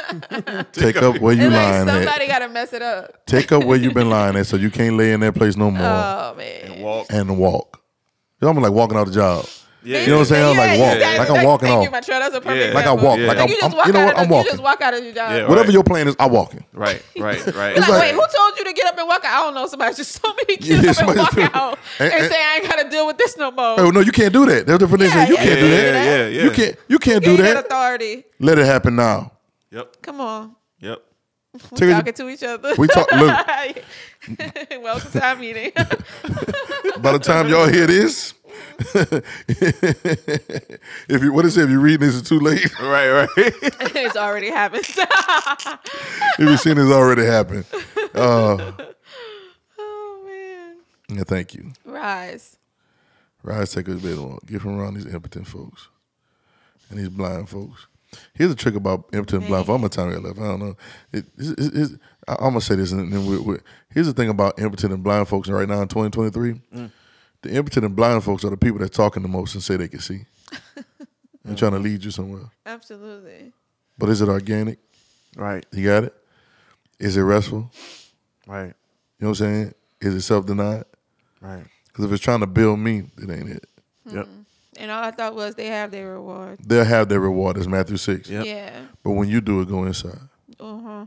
Take 0.72 0.96
up 0.96 1.18
where 1.20 1.34
you 1.34 1.46
it's 1.46 1.52
like 1.54 1.62
lying 1.64 1.88
at. 1.88 1.94
somebody 1.94 2.26
got 2.26 2.38
to 2.40 2.48
mess 2.48 2.72
it 2.72 2.82
up. 2.82 3.26
Take 3.26 3.52
up 3.52 3.64
where 3.64 3.78
you've 3.78 3.94
been 3.94 4.10
lying 4.10 4.36
at, 4.36 4.46
so 4.46 4.56
you 4.56 4.70
can't 4.70 4.96
lay 4.96 5.12
in 5.12 5.20
that 5.20 5.34
place 5.34 5.56
no 5.56 5.70
more 5.70 5.82
Oh 5.86 6.34
man. 6.36 6.72
And 6.72 6.82
walk. 6.82 7.06
and 7.10 7.38
walk. 7.38 7.80
It's 8.38 8.46
almost 8.46 8.62
like 8.64 8.72
walking 8.72 8.96
out 8.98 9.06
the 9.06 9.12
job. 9.12 9.46
Yeah. 9.86 10.00
You 10.00 10.06
know 10.06 10.12
what 10.14 10.20
I'm 10.20 10.26
saying? 10.26 10.56
Like 10.56 10.80
walk. 10.80 10.98
yeah, 10.98 11.16
Like. 11.18 11.30
I'm 11.30 11.44
walking 11.44 11.68
thank 11.68 11.78
off. 11.78 11.84
You, 11.84 11.90
Montreal. 11.90 12.20
That's 12.20 12.34
a 12.34 12.40
perfect 12.40 12.68
Yeah. 12.68 12.74
Like 12.74 12.86
I 12.86 12.92
example. 12.94 13.06
walk. 13.06 13.18
Yeah. 13.18 13.26
Like 13.26 13.36
Like 13.36 13.44
I'm, 13.44 13.48
you 13.50 13.54
just 13.60 13.64
I'm- 13.64 13.76
walk 13.76 13.86
you 13.86 13.92
know 13.92 13.98
out 14.00 14.04
what? 14.06 14.14
of 14.14 14.20
I'm 14.22 14.28
the, 14.30 14.36
you 14.38 14.44
just 14.44 14.62
walk 14.62 14.80
out 14.80 14.94
of 14.94 15.04
your 15.04 15.12
job. 15.12 15.30
Yeah, 15.32 15.42
Whatever 15.48 15.66
right. 15.66 15.72
your 15.74 15.84
plan 15.84 16.08
is, 16.08 16.16
I'm 16.18 16.32
walking. 16.32 16.64
Right. 16.72 17.02
Right. 17.18 17.46
Right. 17.54 17.76
You're 17.76 17.80
like, 17.80 17.88
like- 17.90 18.00
wait, 18.00 18.12
who 18.14 18.20
told 18.34 18.58
you 18.58 18.64
to 18.64 18.72
get 18.72 18.86
up 18.86 18.96
and 18.98 19.06
walk 19.06 19.24
out? 19.26 19.40
I 19.40 19.44
don't 19.44 19.54
know. 19.54 19.66
Somebody 19.66 19.94
just 19.94 20.16
told 20.22 20.36
me 20.38 20.56
to 20.56 20.56
get 20.56 20.84
Yeah, 20.84 20.90
up 20.90 20.98
and 21.08 21.18
walk 21.18 21.38
out 21.54 21.78
And- 21.98 22.12
and, 22.12 22.22
and- 22.22 22.32
say 22.32 22.42
I 22.42 22.56
ain't 22.62 22.66
got 22.66 22.82
to 22.82 22.88
deal 22.88 23.06
with 23.06 23.18
this 23.18 23.36
no 23.36 23.50
more. 23.50 23.78
Oh 23.78 23.90
no, 23.90 24.00
you 24.00 24.10
can't 24.12 24.32
do 24.32 24.46
that. 24.46 24.66
There's 24.66 24.76
a 24.76 24.78
definition. 24.86 25.18
Yeah, 25.18 25.26
you 25.28 25.34
yeah, 25.34 25.44
can't 25.44 25.60
do 25.60 25.70
that. 25.70 25.94
yeah, 26.04 26.26
yeah. 26.28 26.42
You 26.44 26.50
can't. 26.50 26.76
You 26.88 26.98
can't 26.98 27.24
you 27.26 27.36
do 27.36 27.42
that. 27.42 27.54
got 27.54 27.64
authority. 27.66 28.24
Let 28.40 28.58
it 28.58 28.64
happen 28.64 28.96
now. 28.96 29.32
Yep. 29.74 30.02
Come 30.02 30.20
on. 30.20 30.54
Yep. 30.80 31.02
We 31.54 31.60
Take 31.78 31.88
it- 31.88 31.92
talking 31.92 32.12
to 32.14 32.28
each 32.28 32.42
other. 32.42 32.74
We 32.78 32.86
talk- 32.88 33.10
look. 33.12 33.46
Welcome 34.82 35.10
to 35.12 35.24
our 35.24 35.36
meeting. 35.36 35.72
By 37.00 37.12
the 37.12 37.20
time 37.20 37.48
y'all 37.48 37.68
hear 37.68 37.86
this, 37.86 38.34
if 41.08 41.22
you 41.22 41.32
what 41.32 41.44
is 41.44 41.56
it? 41.56 41.64
If 41.64 41.70
you're 41.70 41.78
reading 41.80 42.06
this, 42.06 42.18
it's 42.18 42.28
too 42.28 42.40
late. 42.40 42.76
Right. 42.80 43.10
Right. 43.10 43.28
it's 43.36 44.16
already 44.16 44.50
happened. 44.50 44.84
if 44.86 46.38
you've 46.38 46.60
seen 46.60 46.76
this 46.76 46.90
already 46.90 47.24
happen. 47.24 47.64
Uh, 48.14 48.72
oh 49.78 50.24
man. 50.26 50.76
yeah, 51.18 51.24
thank 51.24 51.54
you. 51.54 51.72
Rise. 51.84 52.56
Rise, 53.42 53.72
take 53.72 53.88
a 53.88 53.94
bit 53.94 54.18
on. 54.18 54.38
Get 54.46 54.60
from 54.62 54.78
around 54.80 54.94
these 54.94 55.06
impotent 55.06 55.46
folks 55.46 55.88
and 56.90 56.98
these 56.98 57.08
blind 57.08 57.48
folks. 57.48 57.86
Here's 58.34 58.50
a 58.50 58.54
trick 58.54 58.74
about 58.74 59.06
impotent 59.12 59.42
and 59.42 59.48
blind. 59.48 59.68
I'm 59.68 59.76
gonna 59.76 59.88
time 59.88 60.10
you 60.10 60.18
left. 60.18 60.38
I 60.38 60.42
don't 60.42 60.60
know. 60.60 60.76
It, 61.12 61.26
it's- 61.38 61.50
it's- 61.52 61.66
it's- 61.68 61.98
I- 62.28 62.34
I'm 62.36 62.50
gonna 62.50 62.60
say 62.60 62.74
this, 62.76 62.92
and 62.92 63.12
then 63.12 63.26
we 63.26 63.38
we 63.38 63.58
here's 63.90 64.06
the 64.06 64.12
thing 64.12 64.28
about 64.28 64.58
impotent 64.58 64.92
and 64.92 65.02
blind 65.02 65.28
folks 65.28 65.48
right 65.48 65.68
now 65.68 65.80
in 65.82 65.88
2023. 65.88 66.60
Mm. 66.74 66.90
The 67.42 67.52
impotent 67.54 67.84
and 67.86 67.94
blind 67.96 68.24
folks 68.24 68.44
are 68.44 68.50
the 68.50 68.56
people 68.56 68.78
that 68.80 68.92
talking 68.92 69.22
the 69.22 69.28
most 69.28 69.54
and 69.54 69.62
say 69.62 69.76
they 69.76 69.88
can 69.88 70.00
see. 70.00 70.24
and 71.44 71.58
trying 71.58 71.72
to 71.72 71.78
lead 71.78 72.02
you 72.04 72.10
somewhere. 72.10 72.50
Absolutely. 72.64 73.52
But 73.98 74.08
is 74.08 74.22
it 74.22 74.28
organic? 74.28 74.78
Right. 75.36 75.64
You 75.72 75.84
got 75.84 76.04
it. 76.04 76.14
Is 76.98 77.16
it 77.16 77.22
restful? 77.22 77.70
Right. 78.46 78.66
You 79.18 79.26
know 79.26 79.28
what 79.28 79.28
I'm 79.28 79.34
saying? 79.34 79.74
Is 80.00 80.14
it 80.14 80.20
self 80.22 80.46
denied? 80.46 80.84
Right. 81.40 81.64
Because 81.88 82.06
if 82.06 82.12
it's 82.12 82.22
trying 82.24 82.40
to 82.40 82.46
build 82.46 82.78
me, 82.78 83.04
it 83.18 83.30
ain't 83.30 83.50
it. 83.50 83.64
Yep. 84.10 84.26
And 84.78 84.90
all 84.90 85.02
I 85.02 85.10
thought 85.10 85.34
was 85.34 85.54
they 85.54 85.66
have 85.66 85.90
their 85.90 86.12
reward. 86.12 86.58
They'll 86.66 86.84
have 86.84 87.08
their 87.08 87.20
reward. 87.20 87.56
That's 87.56 87.66
Matthew 87.68 87.96
six. 87.96 88.28
Yep. 88.28 88.44
Yeah. 88.46 88.80
But 89.02 89.12
when 89.12 89.28
you 89.28 89.40
do 89.40 89.60
it, 89.60 89.68
go 89.68 89.84
inside. 89.84 90.18
Uh 90.60 90.78
huh. 90.78 91.06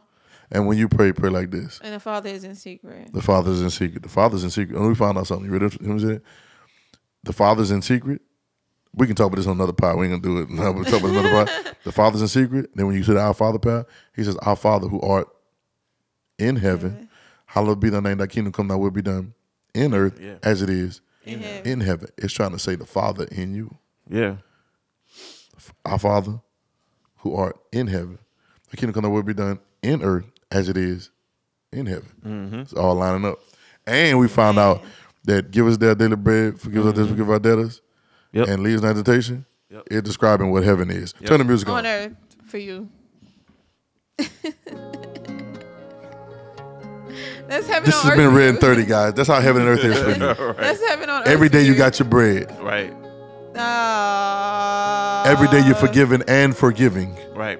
And 0.51 0.65
when 0.65 0.77
you 0.77 0.87
pray, 0.87 1.11
pray 1.11 1.29
like 1.29 1.51
this. 1.51 1.79
And 1.83 1.93
the 1.93 1.99
Father 1.99 2.29
is 2.29 2.43
in 2.45 2.55
secret. 2.55 3.11
The 3.13 3.21
Father 3.21 3.51
is 3.51 3.61
in 3.61 3.69
secret. 3.69 4.03
The 4.03 4.09
Father's 4.09 4.43
in 4.45 4.49
secret. 4.49 4.77
And 4.77 4.87
we 4.87 4.95
found 4.95 5.17
out 5.17 5.27
something. 5.27 5.45
You 5.45 5.51
ready? 5.57 5.77
You 5.81 5.87
know 5.87 5.95
what 5.95 6.03
I'm? 6.03 6.21
The 7.23 7.33
Father's 7.33 7.71
in 7.71 7.81
secret. 7.81 8.21
We 8.93 9.05
can 9.05 9.15
talk 9.15 9.27
about 9.27 9.35
this 9.35 9.47
on 9.47 9.57
another 9.57 9.73
part. 9.73 9.97
We 9.97 10.07
ain't 10.07 10.21
gonna 10.23 10.35
do 10.35 10.41
it. 10.43 10.49
No, 10.49 10.71
we'll 10.73 10.85
talk 10.85 11.01
about 11.01 11.11
another 11.11 11.45
part. 11.45 11.73
The 11.83 11.91
Father's 11.93 12.21
in 12.21 12.27
secret. 12.27 12.71
Then 12.75 12.87
when 12.87 12.95
you 12.95 13.03
say 13.03 13.13
the 13.13 13.21
Our 13.21 13.33
Father 13.33 13.59
part, 13.59 13.87
he 14.13 14.23
says, 14.23 14.35
Our 14.37 14.55
Father 14.57 14.87
who 14.89 14.99
art 14.99 15.27
in 16.37 16.57
heaven, 16.57 17.07
hallowed 17.45 17.79
be 17.79 17.89
thy 17.89 17.99
name, 18.01 18.17
thy 18.17 18.27
kingdom 18.27 18.51
come, 18.51 18.67
thy 18.67 18.75
will 18.75 18.91
be 18.91 19.01
done 19.01 19.33
in 19.73 19.93
earth 19.93 20.19
Yeah. 20.19 20.35
as 20.43 20.61
it 20.61 20.69
is 20.69 20.99
In 21.27 21.39
heaven. 21.41 21.71
in 21.71 21.79
heaven. 21.81 22.09
It's 22.17 22.33
trying 22.33 22.51
to 22.51 22.59
say 22.59 22.75
the 22.75 22.85
Father 22.85 23.25
in 23.25 23.53
you. 23.53 23.75
Yeah. 24.09 24.37
Our 25.85 25.99
Father 25.99 26.41
who 27.17 27.35
art 27.35 27.57
in 27.71 27.87
heaven, 27.87 28.19
the 28.69 28.77
kingdom 28.77 28.93
come, 28.93 29.03
thy 29.03 29.09
will 29.09 29.23
be 29.23 29.33
done 29.33 29.59
in 29.81 30.03
earth 30.03 30.25
as 30.51 30.69
it 30.69 30.77
is 30.77 31.09
in 31.71 31.85
heaven. 31.85 32.09
Mm-hmm. 32.25 32.59
It's 32.59 32.73
all 32.73 32.95
lining 32.95 33.25
up. 33.25 33.39
And 33.85 34.19
we 34.19 34.27
found 34.27 34.59
out 34.59 34.83
that 35.25 35.51
give 35.51 35.67
us 35.67 35.77
their 35.77 35.95
daily 35.95 36.15
bread, 36.15 36.59
forgive 36.59 36.85
us 36.85 36.87
our 36.87 36.91
mm-hmm. 36.91 37.01
debts, 37.01 37.11
forgive 37.11 37.29
our 37.29 37.39
debtors, 37.39 37.81
Yep. 38.33 38.47
and 38.49 38.63
lead 38.63 38.75
us 38.75 38.81
not 38.81 38.89
into 38.89 39.03
temptation. 39.03 39.45
Yep. 39.69 39.83
It's 39.89 40.05
describing 40.05 40.51
what 40.51 40.63
heaven 40.63 40.89
is. 40.89 41.13
Turn 41.25 41.39
the 41.39 41.45
music 41.45 41.69
on. 41.69 41.79
on 41.79 41.85
earth 41.85 42.15
for 42.45 42.57
you. 42.57 42.89
That's 47.47 47.67
heaven 47.67 47.85
This 47.85 47.95
on 47.95 48.01
has 48.03 48.11
earth. 48.11 48.17
been 48.17 48.29
for 48.31 48.35
read 48.37 48.49
in 48.49 48.57
30, 48.57 48.85
guys. 48.85 49.13
That's 49.13 49.29
how 49.29 49.39
heaven 49.39 49.61
and 49.61 49.71
earth 49.71 49.83
is 49.83 49.97
for 49.99 50.09
you. 50.09 50.53
That's 50.53 50.85
heaven 50.87 51.09
on 51.09 51.21
earth. 51.21 51.27
Every 51.27 51.49
day 51.49 51.63
you 51.63 51.75
got 51.75 51.97
your 51.99 52.07
bread. 52.07 52.55
Right. 52.61 52.93
Uh, 53.55 55.23
Every 55.25 55.47
day 55.47 55.65
you're 55.65 55.75
forgiven 55.75 56.23
and 56.27 56.55
forgiving. 56.55 57.17
Right. 57.33 57.59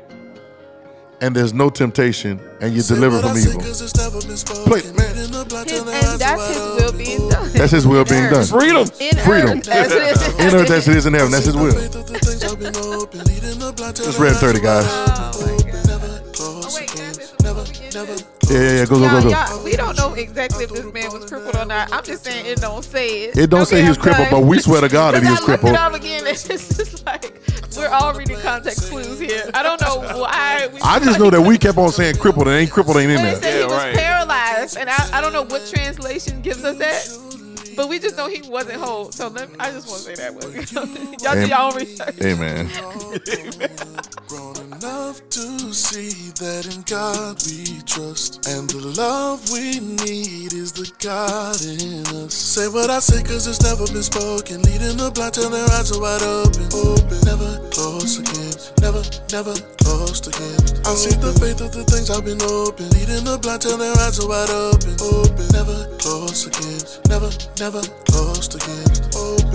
And 1.19 1.35
there's 1.35 1.51
no 1.53 1.71
temptation 1.71 2.39
and 2.61 2.73
you're 2.75 2.83
delivered 2.83 3.21
from 3.21 3.35
say 3.35 3.49
evil. 3.49 3.61
'cause 3.61 3.81
it's 3.81 3.95
never 3.97 4.21
been 4.21 4.37
spoken. 4.37 4.63
Play 4.65 4.81
man. 4.93 5.15
Leading 5.15 5.31
the 5.31 5.45
blind 5.49 5.67
His, 5.69 5.77
till 5.79 5.85
their 5.85 5.95
and 6.11 6.19
that's 6.19 6.47
his 6.47 6.57
will 6.59 6.91
being 6.91 7.29
done. 7.29 7.49
That's 7.53 7.71
his 7.71 7.87
will 7.87 8.05
being 8.05 8.29
done. 8.29 8.45
Freedom. 8.45 8.87
In 8.99 9.17
Freedom. 9.25 9.57
earth, 9.57 9.67
as 9.69 9.91
in 10.39 10.47
In 10.47 10.55
earth 10.55 10.69
as 10.69 10.87
it 10.87 10.95
is 10.95 11.05
in 11.07 11.13
heaven. 11.15 11.31
That's 11.31 11.45
his 11.45 11.55
will. 11.57 11.71
Faith 11.73 11.95
of 11.95 12.05
the 12.05 12.19
things 12.19 12.43
I've 12.43 12.59
been 12.59 12.75
open. 12.77 13.19
Leading 13.23 13.57
the 13.57 13.73
blind 13.75 13.95
till 13.95 14.05
Just 14.05 14.19
read 14.19 14.33
eyes 14.33 14.39
30, 14.39 14.59
are 14.59 14.61
guys. 14.61 14.85
wide 14.85 14.93
Oh, 14.93 15.41
my 15.41 15.53
open. 15.55 15.71
God. 15.71 15.87
Never 15.87 16.21
close 16.33 16.65
Oh, 16.69 16.75
wait, 16.75 18.23
again. 18.49 18.59
guys, 18.59 18.81
it's 18.81 18.89
Never, 18.89 18.91
before 18.91 19.01
we 19.01 19.09
get 19.09 19.13
never 19.13 19.19
this. 19.19 19.19
Yeah, 19.19 19.19
yeah, 19.19 19.19
yeah. 19.19 19.19
Go, 19.19 19.19
go, 19.19 19.19
Y'all, 19.19 19.21
go, 19.21 19.21
go. 19.23 19.29
y'all, 19.29 19.63
we 19.63 19.75
don't 19.75 19.97
know 19.97 20.13
exactly 20.13 20.65
if 20.65 20.71
this 20.71 20.91
man 20.93 21.11
was 21.11 21.25
crippled 21.25 21.55
or 21.55 21.65
not. 21.65 21.91
I'm 21.91 22.03
just 22.03 22.23
saying 22.23 22.45
it 22.45 22.61
don't 22.61 22.83
say 22.83 23.25
it. 23.25 23.37
It 23.37 23.49
don't 23.49 23.65
say 23.65 23.81
he 23.83 23.89
was 23.89 23.97
crippled, 23.97 24.29
but 24.31 24.41
we 24.41 24.59
swear 24.59 24.81
to 24.81 24.89
God 24.89 25.15
that 25.15 25.23
he 25.23 25.29
was 25.29 25.39
'Cause 25.39 25.49
I 25.49 25.51
looked 25.51 25.61
crippled. 25.63 25.73
it 25.73 25.79
up 25.79 25.93
again. 25.93 26.27
It's 26.27 26.47
just 26.47 27.05
like 27.05 27.41
we're 27.77 27.89
all 27.89 28.13
reading 28.13 28.37
context 28.39 28.89
clues 28.89 29.19
here. 29.19 29.49
I 29.53 29.63
don't 29.63 29.79
know 29.81 29.99
why. 30.21 30.67
We 30.73 30.79
I 30.81 30.99
just 30.99 31.19
know 31.19 31.29
that 31.29 31.41
we 31.41 31.57
kept 31.57 31.77
on 31.77 31.89
saying 31.91 32.17
crippled 32.17 32.47
and 32.47 32.55
ain't 32.57 32.71
crippled 32.71 32.97
ain't 32.97 33.11
in 33.11 33.17
there. 33.21 33.35
They 33.35 33.39
there. 33.41 33.51
said 33.51 33.59
he 33.59 33.65
was 33.65 33.73
right. 33.73 33.95
paralyzed, 33.95 34.77
and 34.77 34.89
I, 34.89 35.09
I 35.13 35.21
don't 35.21 35.33
know 35.33 35.43
what 35.43 35.67
translation 35.67 36.41
gives 36.41 36.63
us 36.63 36.77
that, 36.77 37.75
but 37.75 37.89
we 37.89 37.99
just 37.99 38.17
know 38.17 38.27
he 38.27 38.41
wasn't 38.49 38.79
whole. 38.81 39.11
So 39.11 39.27
let, 39.27 39.49
I 39.59 39.71
just 39.71 39.87
want 39.87 40.03
to 40.03 40.15
say 40.15 40.15
that. 40.15 41.21
y'all 41.21 41.33
do 41.35 41.41
Am- 41.41 41.49
your 41.49 41.59
own 41.59 41.75
research. 41.75 42.15
Amen. 42.23 42.67
grown 44.27 44.53
enough 44.77 45.21
to 45.29 45.73
see 45.73 46.29
that 46.37 46.69
in 46.69 46.81
God 46.85 47.41
we 47.45 47.81
trust. 47.85 48.45
And 48.47 48.69
the 48.69 48.93
love 48.93 49.41
we 49.49 49.79
need 49.81 50.53
is 50.53 50.71
the 50.71 50.85
God 51.01 51.57
in 51.65 52.05
us. 52.21 52.33
Say 52.33 52.67
what 52.67 52.89
I 52.89 52.99
say, 52.99 53.23
cause 53.23 53.47
it's 53.47 53.61
never 53.63 53.85
been 53.87 54.03
spoken. 54.03 54.61
Leading 54.61 54.97
the 54.97 55.09
blind 55.09 55.33
till 55.33 55.49
their 55.49 55.65
eyes 55.73 55.89
are 55.91 56.01
wide 56.01 56.21
open. 56.21 56.69
Open, 56.73 57.19
never 57.25 57.57
close 57.73 58.21
again. 58.21 58.53
Never, 58.81 59.01
never 59.33 59.55
close 59.81 60.21
again. 60.27 60.61
I 60.85 60.93
see 60.93 61.15
the 61.17 61.33
faith 61.41 61.61
of 61.61 61.73
the 61.73 61.83
things 61.89 62.09
I've 62.09 62.25
been 62.25 62.41
open. 62.41 62.89
Leading 62.93 63.25
the 63.25 63.41
blind 63.41 63.61
till 63.61 63.77
their 63.77 63.93
eyes 63.97 64.21
are 64.21 64.29
wide 64.29 64.53
open. 64.53 64.93
Open, 65.01 65.45
never 65.57 65.89
close 65.97 66.45
again. 66.45 66.81
Never, 67.09 67.31
never 67.57 67.81
close 68.05 68.53
again. 68.53 68.89
Open. 69.17 69.46